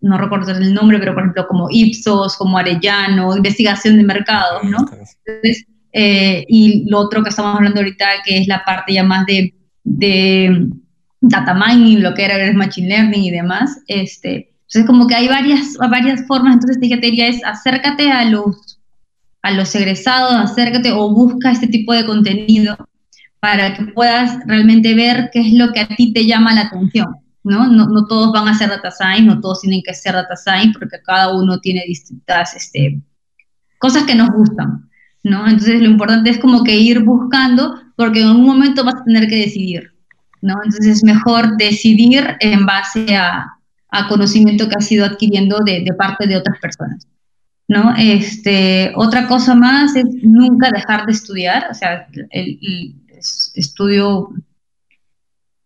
[0.00, 4.78] no recuerdo el nombre, pero por ejemplo como Ipsos, como Arellano, investigación de mercados, ¿no?
[4.80, 9.24] Entonces, eh, y lo otro que estamos hablando ahorita, que es la parte ya más
[9.26, 9.54] de,
[9.84, 10.66] de
[11.20, 15.28] data mining, lo que era el machine learning y demás, este, entonces como que hay
[15.28, 18.79] varias, varias formas, entonces te diría es acércate a los,
[19.42, 22.76] a los egresados, acércate o busca este tipo de contenido
[23.40, 27.16] para que puedas realmente ver qué es lo que a ti te llama la atención.
[27.42, 27.66] ¿no?
[27.68, 30.78] No, no todos van a ser data science, no todos tienen que ser data science,
[30.78, 33.00] porque cada uno tiene distintas este,
[33.78, 34.90] cosas que nos gustan.
[35.22, 35.46] ¿no?
[35.46, 39.28] Entonces lo importante es como que ir buscando, porque en un momento vas a tener
[39.28, 39.92] que decidir,
[40.40, 40.54] ¿no?
[40.64, 43.46] Entonces es mejor decidir en base a,
[43.90, 47.06] a conocimiento que has ido adquiriendo de, de, parte de otras personas,
[47.70, 47.94] ¿no?
[47.96, 52.96] Este, otra cosa más es nunca dejar de estudiar, o sea, el, el
[53.54, 54.30] estudio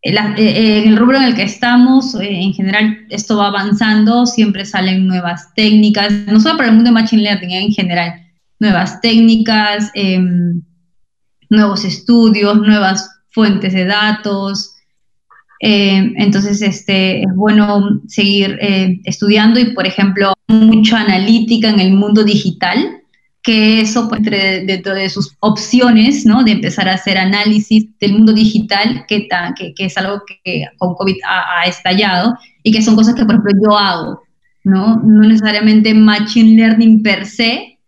[0.02, 5.06] en el rubro en el que estamos, eh, en general, esto va avanzando, siempre salen
[5.06, 8.12] nuevas técnicas, no solo para el mundo de Machine Learning, en general,
[8.58, 10.60] nuevas técnicas, em,
[11.48, 14.73] nuevos estudios, nuevas fuentes de datos.
[15.66, 21.94] Em, entonces, este, es bueno seguir eh, estudiando y, por ejemplo, mucha analítica en el
[21.94, 23.00] mundo digital,
[23.42, 26.44] que eso pues, dentro de sus opciones, ¿no?
[26.44, 31.16] De empezar a hacer análisis del mundo digital, que, que, es algo que con COVID
[31.26, 34.22] ha, ha, estallado y que son cosas que, por ejemplo, yo hago,
[34.64, 34.96] ¿no?
[34.96, 37.78] No necesariamente machine learning per se,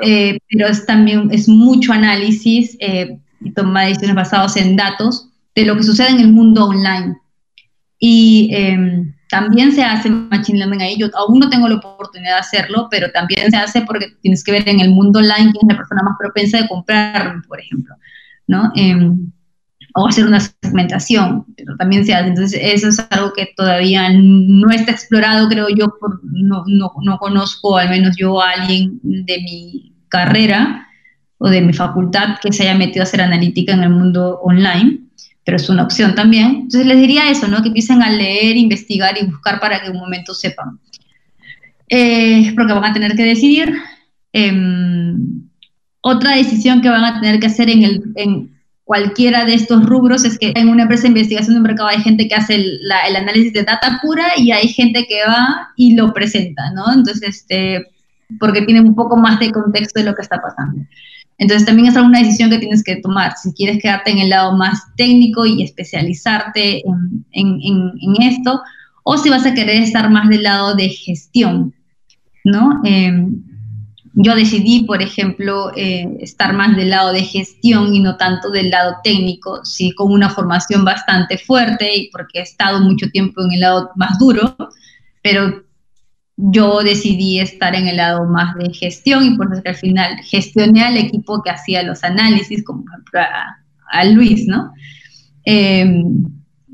[0.00, 5.28] eh, pero es también es mucho análisis eh, y toma de decisiones basados en datos
[5.54, 7.16] de lo que sucede en el mundo online.
[7.98, 10.96] Y em, también se hace Machine Learning ahí.
[10.98, 14.52] Yo aún no tengo la oportunidad de hacerlo, pero también se hace porque tienes que
[14.52, 17.94] ver en el mundo online quién es la persona más propensa de comprar, por ejemplo,
[18.46, 18.72] ¿no?
[18.74, 19.30] Em,
[19.94, 22.28] o hacer una segmentación, pero también se hace.
[22.28, 25.86] Entonces, eso es algo que todavía no está explorado, creo yo,
[26.22, 30.88] no, no, no conozco, al menos yo, a alguien de mi carrera
[31.38, 35.00] o de mi facultad que se haya metido a hacer analítica en el mundo online,
[35.44, 36.46] pero es una opción también.
[36.62, 37.62] Entonces, les diría eso, ¿no?
[37.62, 40.78] Que empiecen a leer, investigar y buscar para que un momento sepan.
[41.88, 43.74] Eh, porque van a tener que decidir.
[44.32, 45.42] Em,
[46.00, 48.52] otra decisión que van a tener que hacer en, el, en
[48.84, 52.28] cualquiera de estos rubros es que en una empresa de investigación de mercado hay gente
[52.28, 56.70] que hace el, análisis de data pura y hay gente que va y lo presenta,
[56.72, 56.92] ¿no?
[56.92, 57.86] Entonces, este,
[58.38, 60.84] porque tiene un poco más de contexto de lo que está pasando.
[61.42, 64.56] Entonces también es alguna decisión que tienes que tomar, si quieres quedarte en el lado
[64.56, 68.60] más técnico y especializarte en, en, en, esto,
[69.02, 71.74] o si vas a querer estar más del lado de gestión,
[72.44, 72.80] ¿no?
[72.84, 73.42] Em,
[74.14, 78.70] yo decidí, por ejemplo, eh, estar más del lado de gestión y no tanto del
[78.70, 83.54] lado técnico, sí, con una formación bastante fuerte y porque he estado mucho tiempo en
[83.54, 84.56] el lado más duro,
[85.22, 85.64] pero
[86.50, 90.16] yo decidí estar en el lado más de gestión y por eso que al final
[90.24, 92.84] gestioné al equipo que hacía los análisis, como
[93.92, 94.72] a, Luis, ¿no?
[95.44, 96.24] Em,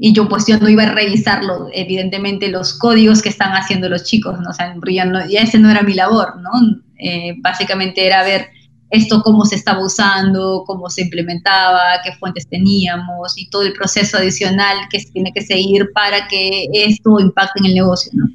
[0.01, 4.05] y yo pues yo no iba a revisarlo, evidentemente, los códigos que están haciendo los
[4.05, 4.51] chicos, ¿no?
[4.51, 6.51] O sea, ya, no, ese no era mi labor, ¿no?
[6.99, 8.47] Eh, básicamente era ver
[8.91, 14.17] esto cómo se estaba usando, cómo se implementaba, qué fuentes teníamos y todo el proceso
[14.17, 18.29] adicional que se tiene que seguir para que esto impacte en el negocio, ¿no?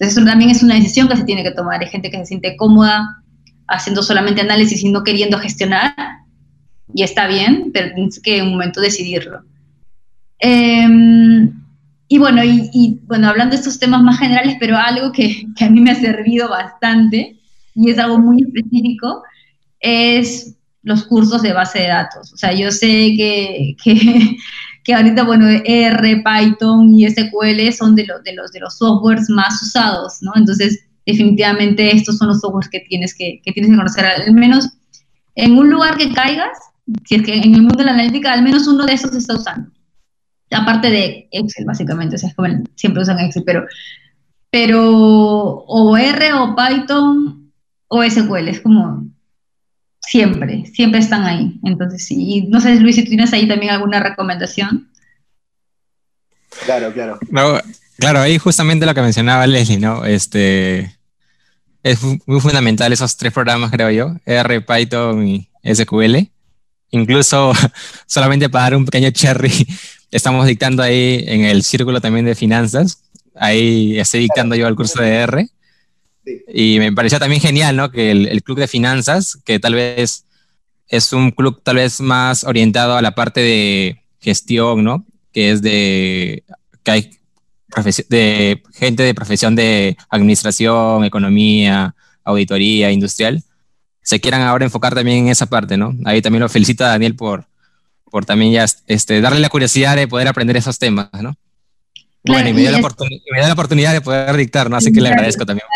[0.00, 1.80] Entonces también es una decisión que se tiene que tomar.
[1.82, 3.22] Hay gente que se siente cómoda
[3.68, 5.94] haciendo solamente análisis y no queriendo gestionar,
[6.94, 9.42] y está bien, pero tienes que en un momento decidirlo.
[10.38, 11.52] Em,
[12.08, 15.70] y bueno, y, bueno, hablando de estos temas más generales, pero algo que, que, a
[15.70, 17.38] mí me ha servido bastante
[17.74, 19.22] y es algo muy específico,
[19.78, 22.32] es los cursos de base de datos.
[22.32, 24.36] O sea, yo sé que, que
[24.92, 29.62] ahorita, bueno, R, Python y SQL son de, los de, los, de los softwares más
[29.62, 30.32] usados, ¿no?
[30.36, 34.68] Entonces, definitivamente estos son los softwares que tienes que, que tienes que conocer, al menos
[35.34, 36.58] en un lugar que caigas,
[37.04, 39.18] si es que en el mundo de la analítica al menos uno de esos se
[39.18, 39.70] está usando.
[40.50, 43.64] Aparte de Excel, básicamente, o sea, es como siempre usan Excel, pero,
[44.50, 47.52] pero o R o Python
[47.88, 49.06] o SQL, es como
[50.10, 51.60] siempre, siempre están ahí.
[51.64, 54.90] Entonces, sí, no sé, Luis, si tú tienes ahí también alguna recomendación.
[56.64, 57.18] Claro, claro.
[57.96, 60.04] claro, ahí justamente lo que mencionaba Leslie, ¿no?
[60.04, 60.98] Este,
[61.84, 66.28] es muy fundamental esos tres programas, creo yo, R, Python y SQL.
[66.90, 67.52] Incluso,
[68.06, 69.64] solamente para dar un pequeño cherry,
[70.10, 73.04] estamos dictando ahí en el círculo también de finanzas.
[73.36, 75.48] Ahí estoy dictando yo el curso de R.
[76.52, 77.90] Y me pareció también genial, ¿no?
[77.90, 80.26] Que el, club de finanzas, que tal vez
[80.88, 85.06] es un club tal vez más orientado a la parte de gestión, ¿no?
[85.32, 86.44] Que es de,
[86.82, 87.10] que hay
[88.08, 91.94] de gente de profesión de administración, economía,
[92.24, 93.42] auditoría, industrial,
[94.02, 95.94] se quieran ahora enfocar también en esa parte, ¿no?
[96.04, 97.46] Ahí también lo felicito a Daniel por,
[98.10, 101.36] por también ya este, darle la curiosidad de poder aprender esos temas, ¿no?
[102.22, 104.76] bueno, y me, dio la la oportunidad de poder dictar, ¿no?
[104.76, 105.66] Así que le agradezco también.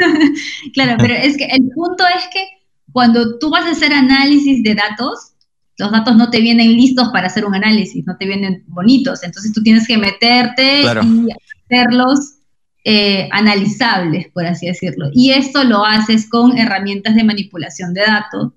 [0.74, 2.46] claro, pero es que el punto es que
[2.92, 5.34] cuando tú vas a hacer análisis de datos,
[5.78, 9.52] los datos no te vienen listos para hacer un análisis, no te vienen bonitos, entonces
[9.52, 11.28] tú tienes que meterte y
[11.66, 12.40] hacerlos
[12.84, 15.08] eh, analizables, por así decirlo.
[15.12, 18.52] Y esto lo haces con herramientas de manipulación de datos,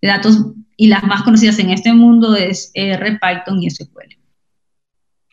[0.00, 0.38] de datos
[0.76, 4.16] y las más conocidas en este mundo es R, Python y SQL.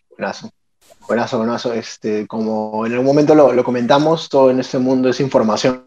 [0.10, 0.52] Buenazo.
[1.10, 1.74] Buenazo, buenazo.
[1.74, 5.82] Este, como en algún momento lo, lo, comentamos, todo en este mundo es información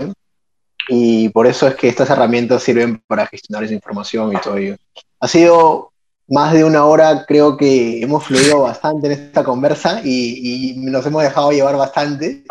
[0.89, 4.75] y por eso es que estas herramientas sirven para gestionar esa información y todo ello.
[5.21, 5.93] Ha sido
[6.27, 11.07] más de una hora, creo que hemos fluido bastante en esta conversa y, y nos
[11.07, 12.43] hemos dejado llevar bastante.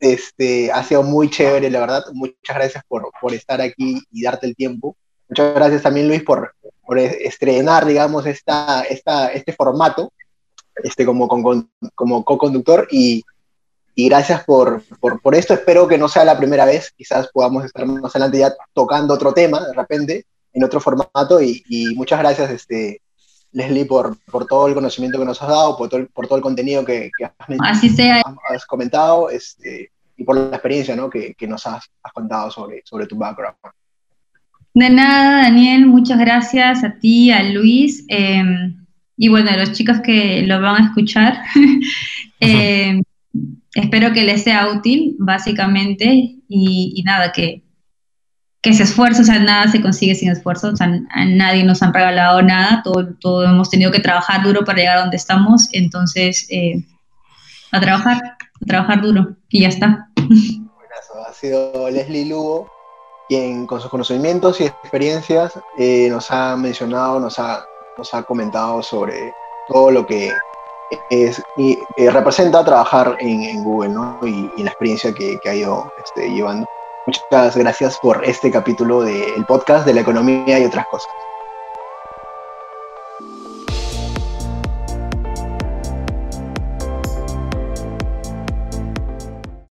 [0.00, 2.04] Este, ha sido muy chévere, la verdad.
[2.14, 4.96] Muchas gracias por, por estar aquí y darte el tiempo.
[5.28, 6.54] Muchas gracias también, Luis, por,
[6.86, 10.10] por estrenar, digamos, esta, esta, este formato
[10.82, 13.24] este, como, como, como co-conductor y,
[13.94, 15.54] y, gracias por, por, por, esto.
[15.54, 19.32] Espero que no sea la primera vez, quizás podamos estar más adelante ya tocando otro
[19.32, 23.00] tema de repente, en otro formato y, y muchas gracias, este,
[23.52, 26.36] Leslie, por, por, todo el conocimiento que nos has dado, por todo el, por todo
[26.36, 28.22] el contenido que, que has, Así sea.
[28.48, 31.08] has, comentado este, y por la experiencia ¿no?
[31.08, 33.56] que, que, nos has, has, contado sobre, sobre tu background.
[34.74, 38.04] De nada, Daniel, muchas gracias a ti, a Luis.
[38.08, 38.42] Eh,
[39.18, 41.42] y bueno, a los chicos que lo van a escuchar,
[42.40, 43.02] eh,
[43.74, 46.06] espero que les sea útil, básicamente,
[46.48, 47.64] y, y nada, que,
[48.62, 51.82] que se esfuerce, o sea, nada se consigue sin esfuerzo, o sea, a nadie nos
[51.82, 55.68] han regalado nada, todo, todo hemos tenido que trabajar duro para llegar a donde estamos,
[55.72, 56.84] entonces, eh,
[57.72, 60.08] a trabajar, a trabajar duro, y ya está.
[61.26, 62.70] Ha sido Leslie Lugo
[63.28, 67.64] quien con sus conocimientos y experiencias eh, nos ha mencionado, nos ha,
[67.98, 69.34] nos ha comentado sobre
[69.66, 70.32] todo lo que
[71.10, 74.18] es, y, eh, representa trabajar en, Google ¿no?
[74.22, 76.66] y, la experiencia que, que ha ido este, llevando.
[77.06, 81.10] Muchas gracias por este capítulo del podcast de la economía y otras cosas.